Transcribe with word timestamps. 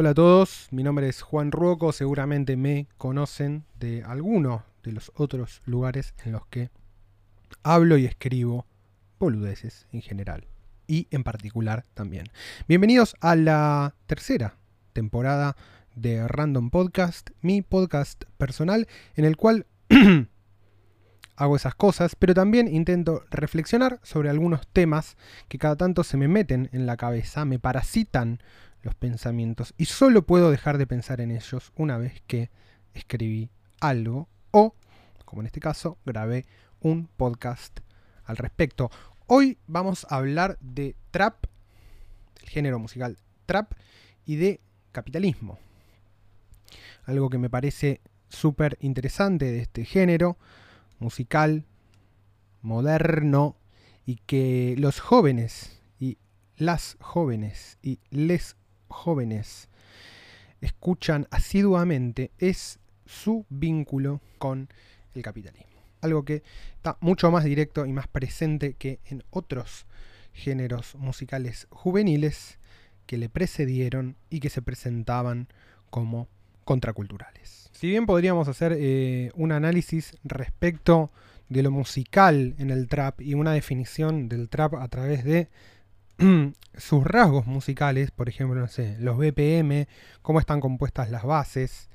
Hola 0.00 0.10
a 0.10 0.14
todos, 0.14 0.68
mi 0.70 0.84
nombre 0.84 1.08
es 1.08 1.22
Juan 1.22 1.50
Ruoco, 1.50 1.90
seguramente 1.90 2.56
me 2.56 2.86
conocen 2.98 3.64
de 3.80 4.04
alguno 4.04 4.62
de 4.84 4.92
los 4.92 5.10
otros 5.16 5.60
lugares 5.64 6.14
en 6.24 6.30
los 6.30 6.46
que 6.46 6.70
hablo 7.64 7.98
y 7.98 8.04
escribo 8.04 8.64
boludeces 9.18 9.88
en 9.90 10.00
general 10.00 10.46
y 10.86 11.08
en 11.10 11.24
particular 11.24 11.84
también. 11.94 12.26
Bienvenidos 12.68 13.16
a 13.20 13.34
la 13.34 13.96
tercera 14.06 14.54
temporada 14.92 15.56
de 15.96 16.28
Random 16.28 16.70
Podcast, 16.70 17.30
mi 17.40 17.62
podcast 17.62 18.22
personal 18.36 18.86
en 19.16 19.24
el 19.24 19.36
cual 19.36 19.66
hago 21.34 21.56
esas 21.56 21.74
cosas, 21.74 22.14
pero 22.14 22.34
también 22.34 22.72
intento 22.72 23.24
reflexionar 23.30 23.98
sobre 24.04 24.30
algunos 24.30 24.64
temas 24.68 25.16
que 25.48 25.58
cada 25.58 25.74
tanto 25.74 26.04
se 26.04 26.16
me 26.16 26.28
meten 26.28 26.68
en 26.70 26.86
la 26.86 26.96
cabeza, 26.96 27.44
me 27.44 27.58
parasitan 27.58 28.38
los 28.82 28.94
pensamientos 28.94 29.74
y 29.76 29.86
solo 29.86 30.22
puedo 30.22 30.50
dejar 30.50 30.78
de 30.78 30.86
pensar 30.86 31.20
en 31.20 31.30
ellos 31.30 31.72
una 31.76 31.98
vez 31.98 32.22
que 32.26 32.50
escribí 32.94 33.50
algo 33.80 34.28
o, 34.50 34.74
como 35.24 35.42
en 35.42 35.46
este 35.46 35.60
caso, 35.60 35.98
grabé 36.04 36.46
un 36.80 37.08
podcast 37.16 37.80
al 38.24 38.36
respecto. 38.36 38.90
Hoy 39.26 39.58
vamos 39.66 40.06
a 40.10 40.16
hablar 40.16 40.58
de 40.60 40.96
trap, 41.10 41.44
el 42.42 42.48
género 42.48 42.78
musical 42.78 43.18
trap 43.46 43.72
y 44.26 44.36
de 44.36 44.60
capitalismo. 44.92 45.58
Algo 47.04 47.30
que 47.30 47.38
me 47.38 47.50
parece 47.50 48.00
súper 48.28 48.76
interesante 48.80 49.46
de 49.46 49.60
este 49.60 49.84
género 49.84 50.36
musical, 50.98 51.64
moderno, 52.60 53.56
y 54.04 54.16
que 54.26 54.74
los 54.78 55.00
jóvenes 55.00 55.82
y 55.98 56.16
las 56.56 56.96
jóvenes 57.00 57.78
y 57.82 58.00
les 58.10 58.56
jóvenes 58.88 59.68
escuchan 60.60 61.26
asiduamente 61.30 62.30
es 62.38 62.78
su 63.06 63.46
vínculo 63.48 64.20
con 64.38 64.68
el 65.14 65.22
capitalismo. 65.22 65.68
Algo 66.00 66.24
que 66.24 66.42
está 66.76 66.96
mucho 67.00 67.30
más 67.30 67.44
directo 67.44 67.86
y 67.86 67.92
más 67.92 68.06
presente 68.06 68.74
que 68.74 69.00
en 69.06 69.24
otros 69.30 69.86
géneros 70.32 70.94
musicales 70.94 71.66
juveniles 71.70 72.58
que 73.06 73.18
le 73.18 73.28
precedieron 73.28 74.16
y 74.30 74.40
que 74.40 74.50
se 74.50 74.62
presentaban 74.62 75.48
como 75.90 76.28
contraculturales. 76.64 77.70
Si 77.72 77.88
bien 77.88 78.06
podríamos 78.06 78.46
hacer 78.48 78.76
eh, 78.78 79.30
un 79.34 79.52
análisis 79.52 80.16
respecto 80.22 81.10
de 81.48 81.62
lo 81.62 81.70
musical 81.70 82.54
en 82.58 82.70
el 82.70 82.88
trap 82.88 83.20
y 83.22 83.34
una 83.34 83.52
definición 83.52 84.28
del 84.28 84.48
trap 84.48 84.74
a 84.74 84.88
través 84.88 85.24
de 85.24 85.48
sus 86.76 87.04
rasgos 87.04 87.46
musicales, 87.46 88.10
por 88.10 88.28
ejemplo, 88.28 88.60
no 88.60 88.68
sé, 88.68 88.96
los 88.98 89.16
BPM, 89.16 89.86
cómo 90.22 90.40
están 90.40 90.60
compuestas 90.60 91.10
las 91.10 91.24
bases, 91.24 91.88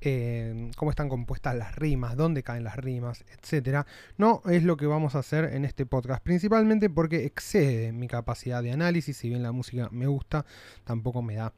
eh, 0.00 0.70
cómo 0.76 0.90
están 0.90 1.08
compuestas 1.08 1.56
las 1.56 1.74
rimas, 1.74 2.16
dónde 2.16 2.42
caen 2.42 2.64
las 2.64 2.76
rimas, 2.76 3.24
etc. 3.32 3.86
No 4.18 4.42
es 4.46 4.62
lo 4.62 4.76
que 4.76 4.86
vamos 4.86 5.14
a 5.14 5.20
hacer 5.20 5.52
en 5.54 5.64
este 5.64 5.84
podcast, 5.84 6.22
principalmente 6.22 6.90
porque 6.90 7.24
excede 7.24 7.92
mi 7.92 8.06
capacidad 8.06 8.62
de 8.62 8.72
análisis, 8.72 9.16
si 9.16 9.28
bien 9.30 9.42
la 9.42 9.52
música 9.52 9.88
me 9.90 10.06
gusta, 10.06 10.44
tampoco 10.84 11.22
me 11.22 11.34
da 11.34 11.52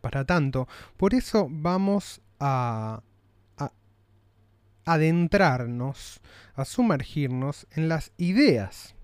para 0.00 0.24
tanto. 0.24 0.66
Por 0.96 1.14
eso 1.14 1.46
vamos 1.50 2.22
a 2.40 3.02
adentrarnos, 4.84 6.20
a 6.54 6.64
sumergirnos 6.64 7.68
en 7.70 7.88
las 7.88 8.12
ideas 8.16 8.96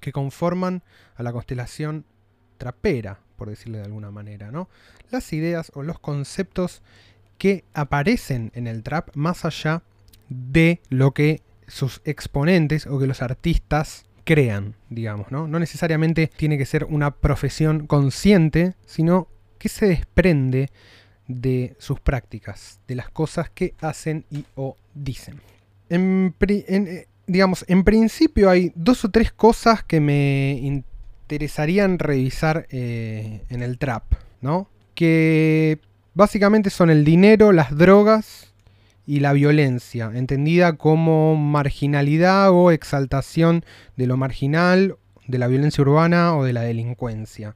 que 0.00 0.12
conforman 0.12 0.82
a 1.14 1.22
la 1.22 1.32
constelación 1.32 2.04
trapera, 2.58 3.20
por 3.36 3.48
decirle 3.48 3.78
de 3.78 3.84
alguna 3.84 4.10
manera, 4.10 4.50
¿no? 4.50 4.68
Las 5.10 5.32
ideas 5.32 5.70
o 5.74 5.82
los 5.82 5.98
conceptos 5.98 6.82
que 7.38 7.64
aparecen 7.74 8.50
en 8.54 8.66
el 8.66 8.82
trap 8.82 9.14
más 9.14 9.44
allá 9.44 9.82
de 10.28 10.80
lo 10.88 11.12
que 11.12 11.42
sus 11.66 12.00
exponentes 12.04 12.86
o 12.86 12.98
que 12.98 13.06
los 13.06 13.22
artistas 13.22 14.06
crean, 14.24 14.74
digamos, 14.90 15.30
¿no? 15.30 15.46
No 15.46 15.58
necesariamente 15.58 16.30
tiene 16.36 16.58
que 16.58 16.66
ser 16.66 16.84
una 16.84 17.12
profesión 17.12 17.86
consciente, 17.86 18.74
sino 18.86 19.28
que 19.58 19.68
se 19.68 19.86
desprende 19.86 20.70
de 21.28 21.76
sus 21.78 22.00
prácticas, 22.00 22.80
de 22.86 22.94
las 22.96 23.08
cosas 23.10 23.50
que 23.50 23.74
hacen 23.80 24.24
y 24.30 24.44
o 24.54 24.76
dicen. 24.94 25.40
En, 25.88 26.34
eh, 26.40 27.06
digamos, 27.26 27.64
en 27.68 27.84
principio 27.84 28.50
hay 28.50 28.72
dos 28.74 29.04
o 29.04 29.10
tres 29.10 29.32
cosas 29.32 29.82
que 29.82 30.00
me 30.00 30.52
interesarían 30.62 31.98
revisar 31.98 32.66
eh, 32.70 33.42
en 33.48 33.62
el 33.62 33.78
trap, 33.78 34.04
¿no? 34.40 34.68
Que 34.94 35.80
básicamente 36.14 36.70
son 36.70 36.90
el 36.90 37.04
dinero, 37.04 37.52
las 37.52 37.76
drogas 37.76 38.52
y 39.06 39.20
la 39.20 39.32
violencia, 39.32 40.10
entendida 40.14 40.74
como 40.74 41.36
marginalidad 41.36 42.50
o 42.50 42.70
exaltación 42.70 43.64
de 43.96 44.06
lo 44.06 44.16
marginal, 44.16 44.96
de 45.26 45.38
la 45.38 45.46
violencia 45.46 45.82
urbana 45.82 46.36
o 46.36 46.44
de 46.44 46.52
la 46.52 46.62
delincuencia. 46.62 47.54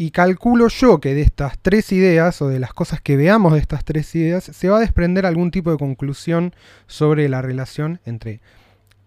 Y 0.00 0.12
calculo 0.12 0.68
yo 0.68 1.00
que 1.00 1.12
de 1.12 1.22
estas 1.22 1.58
tres 1.58 1.90
ideas, 1.90 2.40
o 2.40 2.46
de 2.46 2.60
las 2.60 2.72
cosas 2.72 3.00
que 3.00 3.16
veamos 3.16 3.54
de 3.54 3.58
estas 3.58 3.84
tres 3.84 4.14
ideas, 4.14 4.44
se 4.44 4.68
va 4.68 4.76
a 4.76 4.80
desprender 4.80 5.26
algún 5.26 5.50
tipo 5.50 5.72
de 5.72 5.76
conclusión 5.76 6.54
sobre 6.86 7.28
la 7.28 7.42
relación 7.42 8.00
entre 8.04 8.40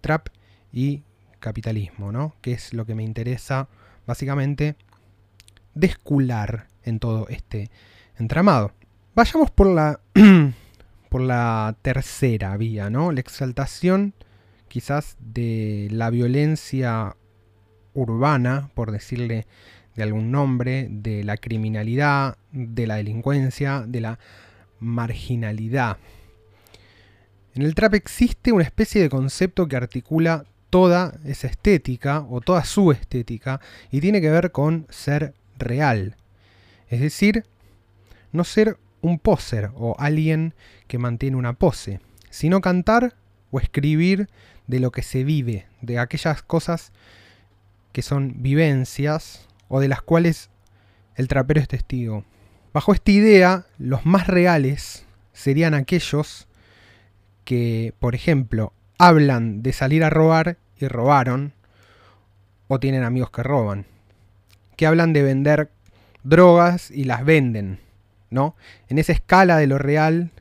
trap 0.02 0.28
y 0.74 1.04
capitalismo, 1.40 2.12
¿no? 2.12 2.36
Que 2.42 2.52
es 2.52 2.74
lo 2.74 2.86
que 2.86 2.94
me 2.94 3.04
interesa 3.04 3.70
básicamente 4.06 4.76
descular 5.76 6.68
en 6.84 7.00
todo 7.00 7.26
este 7.30 7.72
entramado. 8.18 8.74
Vayamos 9.16 9.50
por 9.50 9.68
la, 9.68 10.02
por 11.10 11.22
la 11.22 11.74
tercera 11.84 12.58
vía, 12.58 12.90
¿no? 12.90 13.14
La 13.14 13.22
exaltación 13.22 14.14
quizás 14.68 15.16
de 15.22 15.88
la 15.90 16.10
violencia 16.10 17.16
urbana, 17.94 18.72
por 18.74 18.92
decirle 18.92 19.48
de 19.96 20.04
algún 20.04 20.32
nombre, 20.32 20.88
de 20.90 21.24
la 21.24 21.38
criminalidad, 21.38 22.38
de 22.52 22.88
la 22.88 22.96
delincuencia, 22.96 23.84
de 23.88 24.02
la 24.02 24.20
marginalidad. 24.80 25.98
En 27.54 27.64
el 27.64 27.76
trap 27.76 27.96
existe 27.96 28.52
una 28.52 28.64
especie 28.64 29.02
de 29.02 29.10
concepto 29.10 29.68
que 29.68 29.76
articula 29.76 30.46
toda 30.70 31.20
esa 31.26 31.48
estética 31.48 32.26
o 32.30 32.40
toda 32.40 32.64
su 32.64 32.92
estética 32.92 33.60
y 33.92 34.00
tiene 34.00 34.22
que 34.22 34.30
ver 34.30 34.52
con 34.52 34.88
ser 34.90 35.34
real. 35.58 36.16
Es 36.90 37.02
decir, 37.02 37.44
no 38.32 38.44
ser 38.46 38.78
un 39.02 39.20
poser 39.20 39.72
o 39.76 39.96
alguien 40.00 40.54
que 40.88 40.98
mantiene 40.98 41.38
una 41.38 41.54
pose, 41.54 42.00
sino 42.30 42.62
cantar 42.62 43.16
o 43.52 43.60
escribir 43.60 44.30
de 44.68 44.80
lo 44.80 44.92
que 44.92 45.02
se 45.02 45.26
vive, 45.26 45.68
de 45.82 46.00
aquellas 46.00 46.42
cosas 46.42 46.94
que 47.92 48.02
son 48.02 48.42
vivencias 48.42 49.48
o 49.72 49.80
de 49.80 49.88
las 49.88 50.02
cuales 50.02 50.50
el 51.16 51.30
trapero 51.30 51.62
es 51.62 51.68
testigo. 51.70 52.26
Bajo 52.74 52.94
esta 52.94 53.12
idea, 53.12 53.66
los 53.80 54.06
más 54.06 54.28
reales 54.28 55.06
serían 55.32 55.74
aquellos 55.74 56.50
que, 57.46 57.94
por 57.98 58.14
ejemplo, 58.14 58.74
hablan 58.98 59.64
de 59.64 59.72
salir 59.72 60.04
a 60.04 60.10
robar 60.10 60.58
y 60.78 60.88
robaron, 60.88 61.54
o 62.68 62.80
tienen 62.82 63.04
amigos 63.04 63.32
que 63.32 63.44
roban, 63.44 63.86
que 64.76 64.88
hablan 64.88 65.14
de 65.14 65.24
vender 65.24 65.72
drogas 66.24 66.92
y 66.92 67.06
las 67.06 67.24
venden, 67.24 67.80
¿no? 68.30 68.58
En 68.90 69.00
esa 69.00 69.14
escala 69.14 69.56
de 69.56 69.68
lo 69.68 69.78
real 69.78 70.32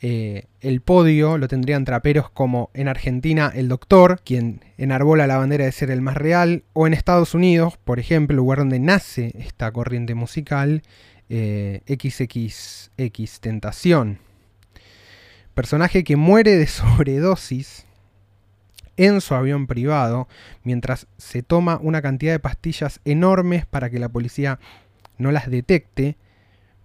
eh, 0.00 0.44
el 0.60 0.80
podio 0.80 1.38
lo 1.38 1.48
tendrían 1.48 1.84
traperos 1.84 2.30
como 2.30 2.70
en 2.74 2.88
Argentina 2.88 3.50
el 3.54 3.68
Doctor, 3.68 4.20
quien 4.24 4.60
enarbola 4.76 5.26
la 5.26 5.38
bandera 5.38 5.64
de 5.64 5.72
ser 5.72 5.90
el 5.90 6.00
más 6.00 6.16
real, 6.16 6.62
o 6.72 6.86
en 6.86 6.94
Estados 6.94 7.34
Unidos, 7.34 7.78
por 7.84 7.98
ejemplo, 7.98 8.36
lugar 8.36 8.58
donde 8.58 8.78
nace 8.78 9.32
esta 9.38 9.72
corriente 9.72 10.14
musical, 10.14 10.82
eh, 11.28 11.82
XXX 11.86 13.40
Tentación. 13.40 14.18
Personaje 15.54 16.04
que 16.04 16.16
muere 16.16 16.56
de 16.56 16.66
sobredosis 16.68 17.84
en 18.96 19.20
su 19.20 19.34
avión 19.34 19.66
privado 19.66 20.28
mientras 20.62 21.06
se 21.18 21.42
toma 21.42 21.78
una 21.82 22.02
cantidad 22.02 22.32
de 22.32 22.40
pastillas 22.40 23.00
enormes 23.04 23.66
para 23.66 23.90
que 23.90 23.98
la 23.98 24.08
policía 24.08 24.58
no 25.18 25.32
las 25.32 25.50
detecte 25.50 26.16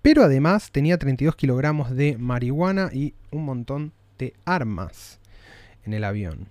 pero 0.03 0.21
además 0.25 0.69
tenía 0.71 0.97
32 0.97 1.37
kilogramos 1.37 1.95
de 1.95 2.17
marihuana 2.17 2.89
y 2.91 3.13
un 3.31 3.45
montón 3.45 3.93
de 4.19 4.33
armas 4.43 5.19
en 5.85 5.93
el 5.93 6.03
avión. 6.03 6.49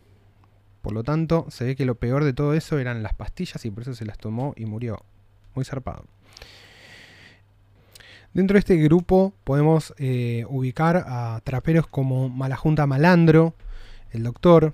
Por 0.81 0.95
lo 0.95 1.05
tanto, 1.05 1.47
se 1.51 1.67
ve 1.67 1.77
que 1.77 1.85
lo 1.85 1.95
peor 1.95 2.25
de 2.25 2.33
todo 2.33 2.55
eso 2.55 2.79
eran 2.79 3.03
las 3.03 3.13
pastillas 3.13 3.63
y 3.67 3.71
por 3.71 3.83
eso 3.83 3.95
se 3.95 4.07
las 4.07 4.17
tomó 4.17 4.55
y 4.57 4.65
murió. 4.65 5.05
Muy 5.55 5.67
zarpado. 5.67 6.07
Dentro 8.33 8.55
de 8.55 8.61
este 8.61 8.77
grupo 8.77 9.35
podemos 9.45 9.93
eh, 9.99 10.47
ubicar 10.49 11.05
a 11.07 11.43
traperos 11.45 11.87
como 11.87 12.31
Malajunta 12.31 12.87
Malandro, 12.87 13.55
el 14.13 14.23
Doctor, 14.23 14.73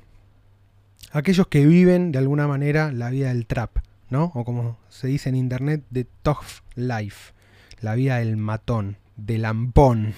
aquellos 1.11 1.49
que 1.49 1.67
viven 1.67 2.13
de 2.13 2.19
alguna 2.21 2.47
manera 2.47 2.93
la 2.93 3.11
vida 3.11 3.29
del 3.29 3.47
trap, 3.47 3.79
¿no? 4.09 4.31
O 4.37 4.45
como 4.45 4.79
se 4.89 5.09
dice 5.09 5.31
en 5.31 5.35
internet, 5.35 5.83
de 5.91 6.07
tough 6.23 6.63
life 6.77 7.33
la 7.81 7.95
vida 7.95 8.19
del 8.19 8.37
matón, 8.37 8.97
del 9.17 9.43
lampón. 9.43 10.15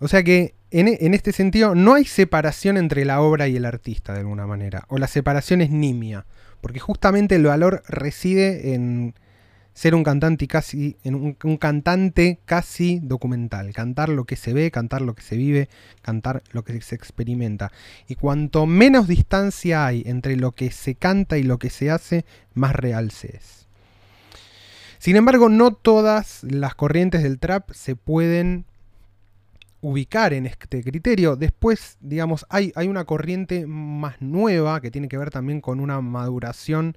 O 0.00 0.08
sea 0.08 0.22
que 0.22 0.54
en, 0.70 0.88
en, 0.88 1.14
este 1.14 1.32
sentido 1.32 1.74
no 1.74 1.94
hay 1.94 2.04
separación 2.04 2.76
entre 2.76 3.04
la 3.04 3.20
obra 3.20 3.48
y 3.48 3.56
el 3.56 3.64
artista 3.64 4.12
de 4.12 4.20
alguna 4.20 4.46
manera, 4.46 4.84
o 4.88 4.98
la 4.98 5.06
separación 5.06 5.60
es 5.60 5.70
nimia, 5.70 6.26
porque 6.60 6.80
justamente 6.80 7.36
el 7.36 7.44
valor 7.44 7.82
reside 7.88 8.74
en 8.74 9.14
ser 9.76 9.94
un 9.94 10.04
cantante 10.04 10.48
casi, 10.48 10.96
un, 11.04 11.36
un, 11.42 11.56
cantante 11.58 12.40
casi 12.46 12.98
documental, 13.02 13.74
cantar 13.74 14.08
lo 14.08 14.24
que 14.24 14.34
se 14.34 14.54
ve, 14.54 14.70
cantar 14.70 15.02
lo 15.02 15.14
que 15.14 15.22
se 15.22 15.36
vive, 15.36 15.68
cantar 16.00 16.42
lo 16.52 16.64
que 16.64 16.80
se 16.80 16.94
experimenta. 16.94 17.70
Y 18.08 18.14
cuanto 18.14 18.64
menos 18.64 19.06
distancia 19.06 19.84
hay 19.84 20.02
entre 20.06 20.36
lo 20.36 20.52
que 20.52 20.70
se 20.70 20.94
canta 20.94 21.36
y 21.36 21.42
lo 21.42 21.58
que 21.58 21.68
se 21.68 21.90
hace, 21.90 22.24
más 22.54 22.74
real 22.74 23.10
se 23.10 23.36
es. 23.36 23.65
Sin 25.06 25.14
embargo, 25.14 25.48
no 25.48 25.70
todas 25.70 26.42
las 26.42 26.74
corrientes 26.74 27.22
del 27.22 27.38
trap 27.38 27.70
se 27.70 27.94
pueden 27.94 28.64
ubicar 29.80 30.32
en 30.32 30.46
este 30.46 30.82
criterio. 30.82 31.36
Después, 31.36 31.96
digamos, 32.00 32.44
hay, 32.48 32.72
una 32.88 33.04
corriente 33.04 33.68
más 33.68 34.20
nueva 34.20 34.80
que 34.80 34.90
tiene 34.90 35.06
que 35.06 35.16
ver 35.16 35.30
también 35.30 35.60
con 35.60 35.78
una 35.78 36.00
maduración 36.00 36.96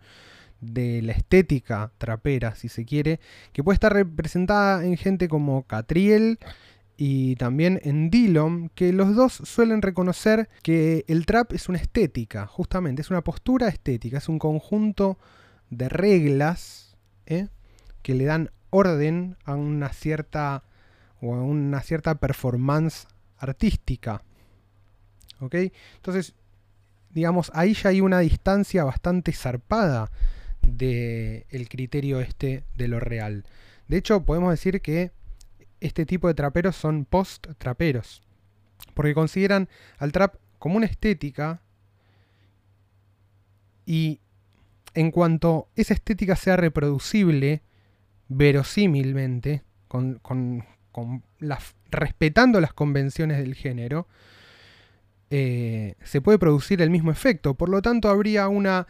de 0.60 1.04
la 1.04 1.12
estética 1.12 1.92
trapera, 2.00 2.56
si 2.56 2.68
se 2.68 2.84
quiere, 2.84 3.20
que 3.54 3.64
puede 3.64 3.76
estar 3.76 3.94
representada 3.94 4.84
en 4.84 4.98
gente 4.98 5.28
como 5.28 5.68
Catriel 5.68 6.40
y 6.98 7.36
también 7.36 7.80
en 7.84 8.10
Dillon, 8.10 8.70
que 8.74 8.92
los 8.92 9.16
dos 9.16 9.34
suelen 9.34 9.84
reconocer 9.84 10.50
que 10.64 11.06
el 11.08 11.28
trap 11.28 11.54
es 11.54 11.70
una 11.70 11.78
estética, 11.78 12.48
justamente, 12.48 13.04
es 13.04 13.12
una 13.12 13.24
postura 13.24 13.68
estética, 13.68 14.18
es 14.18 14.30
un 14.30 14.40
conjunto 14.40 15.20
de 15.70 15.90
reglas 15.90 16.98
¿eh? 17.28 17.50
Que 18.10 18.16
le 18.16 18.26
dan 18.26 18.50
orden 18.72 19.38
a 19.46 19.54
una 19.54 19.90
cierta 19.90 20.64
o 21.22 21.36
a 21.36 21.44
una 21.44 21.80
cierta 21.82 22.16
performance 22.16 23.06
artística. 23.38 24.24
¿Ok? 25.40 25.54
Entonces, 25.98 26.34
digamos, 27.12 27.52
ahí 27.54 27.76
ya 27.76 27.90
hay 27.90 28.02
una 28.02 28.18
distancia 28.18 28.84
bastante 28.84 29.32
zarpada 29.32 30.10
del 30.64 31.70
criterio 31.70 32.20
este 32.20 32.64
de 32.76 32.88
lo 32.88 33.00
real. 33.00 33.46
De 33.88 33.98
hecho, 33.98 34.26
podemos 34.26 34.50
decir 34.50 34.82
que 34.82 35.12
este 35.80 36.08
tipo 36.08 36.28
de 36.28 36.34
traperos 36.34 36.76
son 36.76 37.06
post-traperos, 37.06 38.24
porque 38.96 39.14
consideran 39.14 39.70
al 40.00 40.12
trap 40.12 40.34
como 40.58 40.78
una 40.78 40.88
estética 40.88 41.62
y 43.86 44.20
en 44.96 45.12
cuanto 45.12 45.68
esa 45.76 45.94
estética 45.94 46.36
sea 46.36 46.56
reproducible 46.58 47.62
verosímilmente, 48.30 49.64
con, 49.88 50.22
respetando 51.92 52.62
las 52.62 52.74
convenciones 52.74 53.38
del 53.40 53.56
género, 53.56 54.08
eh, 55.30 55.96
se 56.04 56.22
puede 56.22 56.40
producir 56.40 56.82
el 56.82 56.90
mismo 56.90 57.12
efecto. 57.12 57.54
Por 57.54 57.70
lo 57.70 57.82
tanto, 57.82 58.10
habría 58.10 58.48
una 58.48 58.88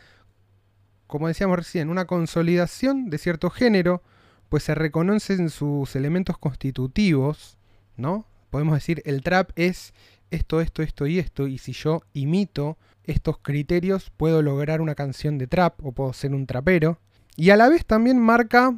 como 1.10 1.28
decíamos 1.28 1.58
recién, 1.58 1.90
una 1.90 2.06
consolidación 2.06 3.10
de 3.10 3.18
cierto 3.18 3.50
género, 3.50 4.04
pues 4.48 4.62
se 4.62 4.76
reconocen 4.76 5.50
sus 5.50 5.96
elementos 5.96 6.38
constitutivos, 6.38 7.58
¿no? 7.98 8.28
Podemos 8.52 8.76
decir, 8.76 9.02
el 9.06 9.24
trap 9.24 9.50
es 9.56 9.96
esto, 10.30 10.62
esto, 10.62 10.84
esto 10.84 11.08
y 11.08 11.18
esto, 11.18 11.48
y 11.48 11.58
si 11.58 11.74
yo 11.74 12.04
imito 12.14 12.78
estos 13.06 13.40
criterios, 13.40 14.12
puedo 14.18 14.44
lograr 14.44 14.82
una 14.82 14.94
canción 14.94 15.40
de 15.40 15.48
trap 15.48 15.84
o 15.84 15.94
puedo 15.94 16.14
ser 16.14 16.36
un 16.36 16.46
trapero. 16.46 17.00
Y 17.36 17.50
a 17.50 17.58
la 17.58 17.70
vez 17.70 17.88
también 17.88 18.20
marca 18.20 18.78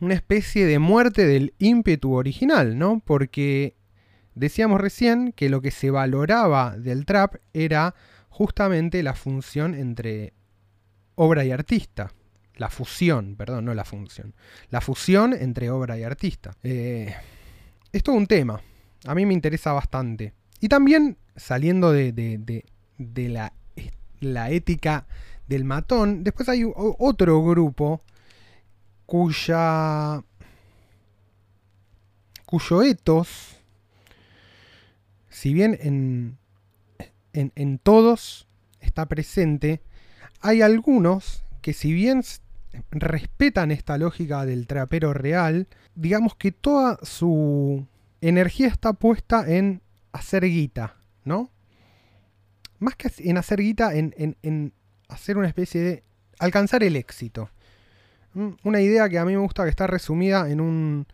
una 0.00 0.14
especie 0.14 0.66
de 0.66 0.78
muerte 0.78 1.26
del 1.26 1.54
ímpetu 1.58 2.14
original, 2.14 2.78
¿no? 2.78 3.00
Porque 3.04 3.76
decíamos 4.34 4.80
recién 4.80 5.32
que 5.32 5.48
lo 5.48 5.60
que 5.60 5.70
se 5.70 5.90
valoraba 5.90 6.76
del 6.76 7.06
trap 7.06 7.36
era 7.52 7.94
justamente 8.28 9.02
la 9.02 9.14
función 9.14 9.74
entre 9.74 10.34
obra 11.14 11.44
y 11.44 11.50
artista. 11.50 12.12
La 12.56 12.70
fusión, 12.70 13.36
perdón, 13.36 13.66
no 13.66 13.74
la 13.74 13.84
función. 13.84 14.34
La 14.70 14.80
fusión 14.80 15.34
entre 15.34 15.70
obra 15.70 15.98
y 15.98 16.04
artista. 16.04 16.56
Eh, 16.62 17.14
es 17.92 18.02
todo 18.02 18.16
un 18.16 18.26
tema. 18.26 18.60
A 19.06 19.14
mí 19.14 19.26
me 19.26 19.34
interesa 19.34 19.72
bastante. 19.72 20.32
Y 20.60 20.68
también, 20.68 21.18
saliendo 21.34 21.92
de, 21.92 22.12
de, 22.12 23.28
la, 23.28 23.52
la, 24.20 24.50
ética 24.50 25.06
del 25.46 25.64
matón, 25.64 26.24
después 26.24 26.48
hay 26.48 26.62
otro 26.74 27.42
grupo 27.44 28.02
cuya. 29.06 30.22
cuyo 32.44 32.82
etos, 32.82 33.56
si 35.28 35.52
bien 35.52 35.78
en, 35.80 36.38
en, 37.32 37.52
en 37.54 37.78
todos 37.78 38.46
está 38.80 39.06
presente, 39.06 39.82
hay 40.40 40.62
algunos 40.62 41.44
que 41.60 41.72
si 41.72 41.92
bien 41.92 42.22
respetan 42.90 43.70
esta 43.70 43.98
lógica 43.98 44.46
del 44.46 44.66
trapero 44.66 45.12
real, 45.12 45.66
digamos 45.94 46.36
que 46.36 46.52
toda 46.52 46.98
su 47.02 47.86
energía 48.20 48.68
está 48.68 48.92
puesta 48.92 49.44
en 49.50 49.82
hacer 50.12 50.44
guita, 50.44 50.96
¿no? 51.24 51.50
Más 52.78 52.94
que 52.96 53.10
en 53.18 53.38
hacer 53.38 53.60
guita, 53.60 53.94
en, 53.94 54.72
hacer 55.08 55.38
una 55.38 55.48
especie 55.48 55.80
de... 55.80 56.04
alcanzar 56.38 56.82
el 56.82 56.96
éxito. 56.96 57.50
Mm, 58.36 58.50
una 58.64 58.82
idea 58.82 59.08
que 59.08 59.18
a 59.18 59.24
mí 59.24 59.32
me 59.32 59.38
gusta 59.38 59.64
que 59.64 59.70
está 59.70 59.86
resumida 59.86 60.50
en 60.50 60.60
un, 60.60 61.06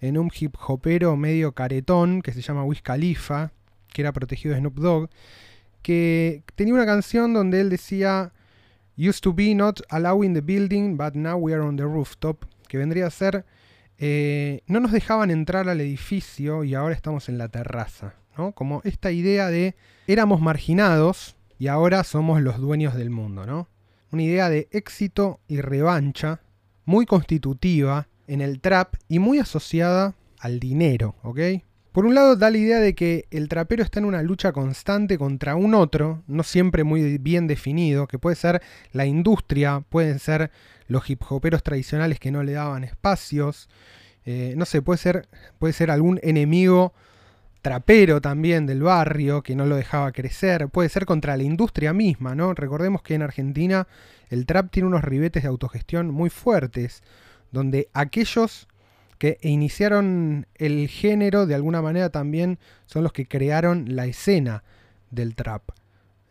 en 0.00 0.16
un 0.16 0.30
hip 0.32 0.54
hopero 0.64 1.16
medio 1.16 1.50
caretón 1.50 2.22
que 2.22 2.32
se 2.32 2.40
llama 2.40 2.62
Wiz 2.62 2.80
Khalifa, 2.82 3.50
que 3.92 4.02
era 4.02 4.12
protegido 4.12 4.54
de 4.54 4.60
Snoop 4.60 4.78
Dogg, 4.78 5.10
que 5.82 6.44
tenía 6.54 6.74
una 6.74 6.86
canción 6.86 7.34
donde 7.34 7.60
él 7.60 7.68
decía 7.68 8.32
Used 8.96 9.22
to 9.22 9.34
be 9.34 9.56
not 9.56 9.80
allowing 9.88 10.34
the 10.34 10.40
building, 10.40 10.96
but 10.96 11.14
now 11.14 11.36
we 11.36 11.52
are 11.52 11.62
on 11.62 11.76
the 11.76 11.82
rooftop. 11.82 12.44
Que 12.68 12.78
vendría 12.78 13.08
a 13.08 13.10
ser. 13.10 13.44
Eh, 13.98 14.62
no 14.68 14.78
nos 14.78 14.92
dejaban 14.92 15.32
entrar 15.32 15.68
al 15.68 15.80
edificio 15.80 16.62
y 16.62 16.76
ahora 16.76 16.94
estamos 16.94 17.28
en 17.28 17.38
la 17.38 17.48
terraza. 17.48 18.14
¿no? 18.38 18.52
Como 18.52 18.82
esta 18.84 19.10
idea 19.10 19.48
de 19.48 19.74
éramos 20.06 20.40
marginados 20.40 21.34
y 21.58 21.66
ahora 21.66 22.04
somos 22.04 22.40
los 22.40 22.58
dueños 22.58 22.94
del 22.94 23.10
mundo. 23.10 23.46
¿no? 23.46 23.68
Una 24.12 24.22
idea 24.22 24.48
de 24.48 24.68
éxito 24.70 25.40
y 25.48 25.60
revancha 25.60 26.40
muy 26.92 27.06
constitutiva 27.06 28.06
en 28.26 28.42
el 28.42 28.60
trap 28.60 28.96
y 29.08 29.18
muy 29.18 29.38
asociada 29.38 30.14
al 30.38 30.60
dinero. 30.60 31.14
¿ok? 31.22 31.38
Por 31.90 32.04
un 32.04 32.14
lado 32.14 32.36
da 32.36 32.50
la 32.50 32.58
idea 32.58 32.80
de 32.80 32.94
que 32.94 33.24
el 33.30 33.48
trapero 33.48 33.82
está 33.82 33.98
en 33.98 34.04
una 34.04 34.20
lucha 34.20 34.52
constante 34.52 35.16
contra 35.16 35.56
un 35.56 35.74
otro, 35.74 36.22
no 36.26 36.42
siempre 36.42 36.84
muy 36.84 37.16
bien 37.16 37.46
definido, 37.46 38.06
que 38.06 38.18
puede 38.18 38.36
ser 38.36 38.60
la 38.92 39.06
industria, 39.06 39.82
pueden 39.88 40.18
ser 40.18 40.50
los 40.86 41.08
hip 41.08 41.22
hoperos 41.30 41.62
tradicionales 41.62 42.20
que 42.20 42.30
no 42.30 42.42
le 42.42 42.52
daban 42.52 42.84
espacios, 42.84 43.70
eh, 44.26 44.52
no 44.58 44.66
sé, 44.66 44.82
puede 44.82 44.98
ser, 44.98 45.28
puede 45.58 45.72
ser 45.72 45.90
algún 45.90 46.20
enemigo 46.22 46.92
trapero 47.62 48.20
también 48.20 48.66
del 48.66 48.82
barrio 48.82 49.42
que 49.42 49.54
no 49.54 49.64
lo 49.66 49.76
dejaba 49.76 50.12
crecer, 50.12 50.68
puede 50.68 50.88
ser 50.88 51.06
contra 51.06 51.36
la 51.36 51.44
industria 51.44 51.92
misma, 51.92 52.34
¿no? 52.34 52.52
Recordemos 52.54 53.02
que 53.02 53.14
en 53.14 53.22
Argentina 53.22 53.86
el 54.28 54.46
trap 54.46 54.70
tiene 54.70 54.88
unos 54.88 55.04
ribetes 55.04 55.44
de 55.44 55.48
autogestión 55.48 56.10
muy 56.10 56.28
fuertes, 56.28 57.02
donde 57.52 57.88
aquellos 57.92 58.66
que 59.18 59.38
iniciaron 59.42 60.48
el 60.56 60.88
género 60.88 61.46
de 61.46 61.54
alguna 61.54 61.80
manera 61.80 62.10
también 62.10 62.58
son 62.86 63.04
los 63.04 63.12
que 63.12 63.26
crearon 63.28 63.94
la 63.94 64.06
escena 64.06 64.64
del 65.12 65.36
trap. 65.36 65.62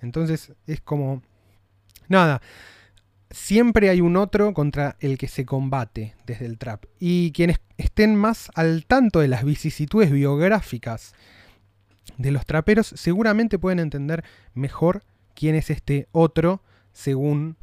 Entonces 0.02 0.52
es 0.68 0.82
como... 0.82 1.22
Nada, 2.10 2.42
siempre 3.32 3.90
hay 3.90 4.02
un 4.02 4.18
otro 4.18 4.54
contra 4.54 4.98
el 5.00 5.18
que 5.18 5.28
se 5.28 5.46
combate 5.46 6.16
desde 6.26 6.46
el 6.46 6.58
trap. 6.58 6.86
Y 7.00 7.32
quienes 7.32 7.60
estén 7.78 8.16
más 8.16 8.52
al 8.56 8.86
tanto 8.86 9.20
de 9.20 9.28
las 9.28 9.44
vicisitudes 9.44 10.12
biográficas 10.12 11.14
de 12.18 12.32
los 12.32 12.46
traperos 12.46 12.88
seguramente 12.88 13.58
pueden 13.58 13.80
entender 13.80 14.24
mejor 14.54 15.04
quién 15.34 15.56
es 15.56 15.70
este 15.70 16.08
otro 16.12 16.62
según 16.94 17.58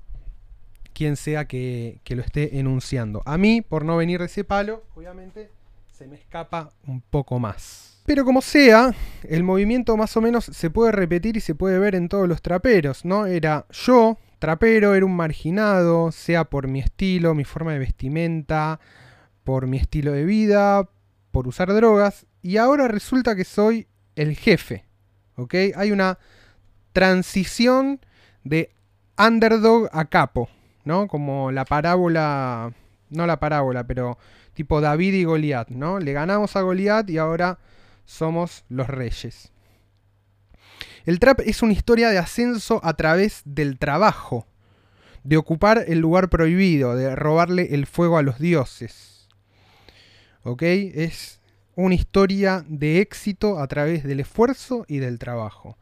quien 0.93 1.17
sea 1.17 1.47
que, 1.47 2.01
lo 2.09 2.23
esté 2.23 2.59
enunciando. 2.59 3.23
A 3.25 3.39
mí, 3.39 3.63
por 3.63 3.85
no 3.85 3.97
venir 3.97 4.19
de 4.19 4.27
ese 4.27 4.43
palo, 4.43 4.83
obviamente 4.97 5.51
se 5.93 6.09
me 6.09 6.17
escapa 6.17 6.73
un 6.87 7.01
poco 7.01 7.39
más. 7.39 8.03
Pero 8.05 8.25
como 8.25 8.41
sea, 8.41 8.93
el 9.23 9.45
movimiento 9.45 9.97
más 9.97 10.17
o 10.17 10.21
menos 10.21 10.47
se 10.47 10.71
puede 10.71 10.91
repetir 10.91 11.37
y 11.37 11.41
se 11.41 11.55
puede 11.55 11.79
ver 11.79 11.95
en 11.95 12.09
todos 12.09 12.27
los 12.27 12.43
traperos, 12.43 13.05
¿no? 13.05 13.27
Era 13.27 13.67
yo, 13.71 14.19
trapero, 14.39 14.95
era 14.95 15.05
un 15.05 15.17
marginado, 15.17 16.13
sea 16.13 16.45
por 16.45 16.69
mi 16.69 16.81
estilo, 16.81 17.35
mi 17.35 17.45
forma 17.45 17.73
de 17.73 17.79
vestimenta, 17.79 18.81
por 19.45 19.67
mi 19.67 19.79
estilo 19.79 20.13
de 20.13 20.25
vida, 20.25 20.89
por 21.31 21.49
usar 21.49 21.73
drogas, 21.73 22.27
y 22.43 22.57
ahora 22.57 22.89
resulta 22.89 23.35
que 23.35 23.45
soy 23.45 23.87
el 24.17 24.37
jefe, 24.37 24.85
¿ok? 25.37 25.55
Hay 25.77 25.93
una 25.93 26.19
transición 26.93 28.01
de 28.45 28.71
underdog 29.19 29.89
a 29.93 30.07
capo, 30.07 30.49
¿no? 30.85 31.09
Como 31.09 31.53
la 31.53 31.65
parábola, 31.65 32.73
no 33.11 33.27
la 33.27 33.39
parábola, 33.41 33.85
pero 33.85 34.19
tipo 34.55 34.81
David 34.81 35.15
y 35.15 35.25
Goliat, 35.25 35.69
¿no? 35.69 35.99
Le 35.99 36.13
ganamos 36.13 36.57
a 36.57 36.63
Goliat 36.63 37.09
y 37.11 37.19
ahora 37.19 37.59
somos 38.05 38.65
los 38.69 38.89
reyes. 38.89 39.53
El 41.09 41.21
trap 41.21 41.41
es 41.41 41.63
una 41.63 41.73
historia 41.73 42.11
de 42.11 42.19
ascenso 42.19 42.83
a 42.85 42.93
través 42.93 43.41
del 43.47 43.79
trabajo, 43.79 44.47
de 45.25 45.39
ocupar 45.39 45.87
el 45.89 46.01
lugar 46.01 46.29
prohibido, 46.29 46.95
de 46.97 47.17
robarle 47.17 47.75
el 47.75 47.87
fuego 47.87 48.19
a 48.19 48.23
los 48.23 48.39
dioses. 48.39 49.27
¿Ok? 50.43 50.61
Es 50.65 51.41
una 51.77 51.95
historia 51.95 52.63
de 52.69 53.01
éxito 53.01 53.59
a 53.59 53.67
través 53.69 54.05
del 54.05 54.21
esfuerzo 54.21 54.85
y 54.87 54.99
del 54.99 55.19
trabajo. 55.19 55.79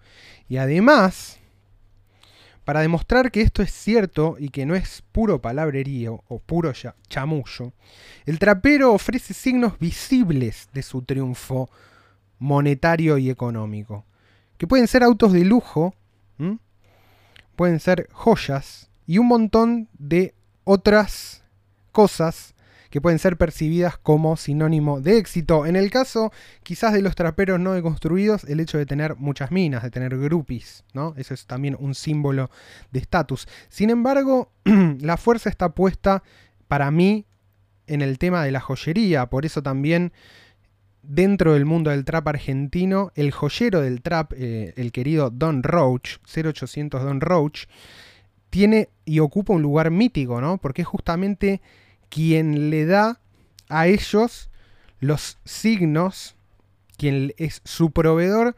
Y 0.48 0.58
además, 0.58 1.38
para 2.64 2.82
demostrar 2.82 3.32
que 3.32 3.40
esto 3.40 3.64
es 3.64 3.72
cierto 3.72 4.36
y 4.38 4.50
que 4.50 4.64
no 4.64 4.76
es 4.76 5.02
puro 5.10 5.42
palabrerío 5.42 6.22
o 6.28 6.38
puro 6.38 6.72
chamullo, 7.08 7.72
el 8.26 8.38
trapero 8.38 8.92
ofrece 8.92 9.34
signos 9.34 9.76
visibles 9.80 10.68
de 10.72 10.84
su 10.84 11.02
triunfo 11.02 11.68
monetario 12.38 13.18
y 13.18 13.28
económico, 13.28 14.04
que 14.58 14.66
pueden 14.66 14.88
ser 14.88 15.02
autos 15.02 15.32
de 15.32 15.44
lujo, 15.44 15.94
pueden 17.56 17.80
ser 17.80 18.08
joyas 18.12 18.90
y 19.06 19.18
un 19.18 19.28
montón 19.28 19.88
de 19.98 20.34
otras 20.64 21.42
cosas 21.92 22.54
que 22.90 23.00
pueden 23.00 23.18
ser 23.18 23.36
percibidas 23.36 23.98
como 23.98 24.36
sinónimo 24.36 25.00
de 25.00 25.18
éxito. 25.18 25.66
En 25.66 25.76
el 25.76 25.90
caso 25.90 26.32
quizás 26.62 26.92
de 26.92 27.02
los 27.02 27.14
traperos 27.14 27.58
no 27.60 27.72
deconstruidos, 27.72 28.44
el 28.44 28.60
hecho 28.60 28.78
de 28.78 28.86
tener 28.86 29.16
muchas 29.16 29.50
minas, 29.50 29.82
de 29.82 29.90
tener 29.90 30.16
groupies, 30.18 30.84
¿no? 30.92 31.14
Eso 31.16 31.34
es 31.34 31.46
también 31.46 31.76
un 31.78 31.94
símbolo 31.94 32.50
de 32.92 33.00
estatus. 33.00 33.48
Sin 33.68 33.90
embargo, 33.90 34.50
la 35.00 35.16
fuerza 35.16 35.50
está 35.50 35.70
puesta 35.70 36.22
para 36.68 36.90
mí 36.90 37.26
en 37.86 38.02
el 38.02 38.18
tema 38.18 38.44
de 38.44 38.50
la 38.50 38.60
joyería, 38.60 39.26
por 39.26 39.46
eso 39.46 39.62
también 39.62 40.12
dentro 41.08 41.54
del 41.54 41.64
mundo 41.64 41.90
del 41.90 42.04
trap 42.04 42.28
argentino, 42.28 43.12
el 43.14 43.30
joyero 43.30 43.80
del 43.80 44.02
trap, 44.02 44.32
eh, 44.36 44.74
el 44.76 44.92
querido 44.92 45.30
Don 45.30 45.62
Roach, 45.62 46.18
0800 46.34 47.02
Don 47.02 47.20
Roach, 47.20 47.64
tiene 48.50 48.90
y 49.04 49.20
ocupa 49.20 49.52
un 49.52 49.62
lugar 49.62 49.90
mítico, 49.90 50.40
¿no? 50.40 50.58
Porque 50.58 50.82
es 50.82 50.88
justamente 50.88 51.60
quien 52.08 52.70
le 52.70 52.86
da 52.86 53.20
a 53.68 53.86
ellos 53.86 54.50
los 55.00 55.38
signos, 55.44 56.36
quien 56.96 57.34
es 57.36 57.60
su 57.64 57.90
proveedor 57.90 58.56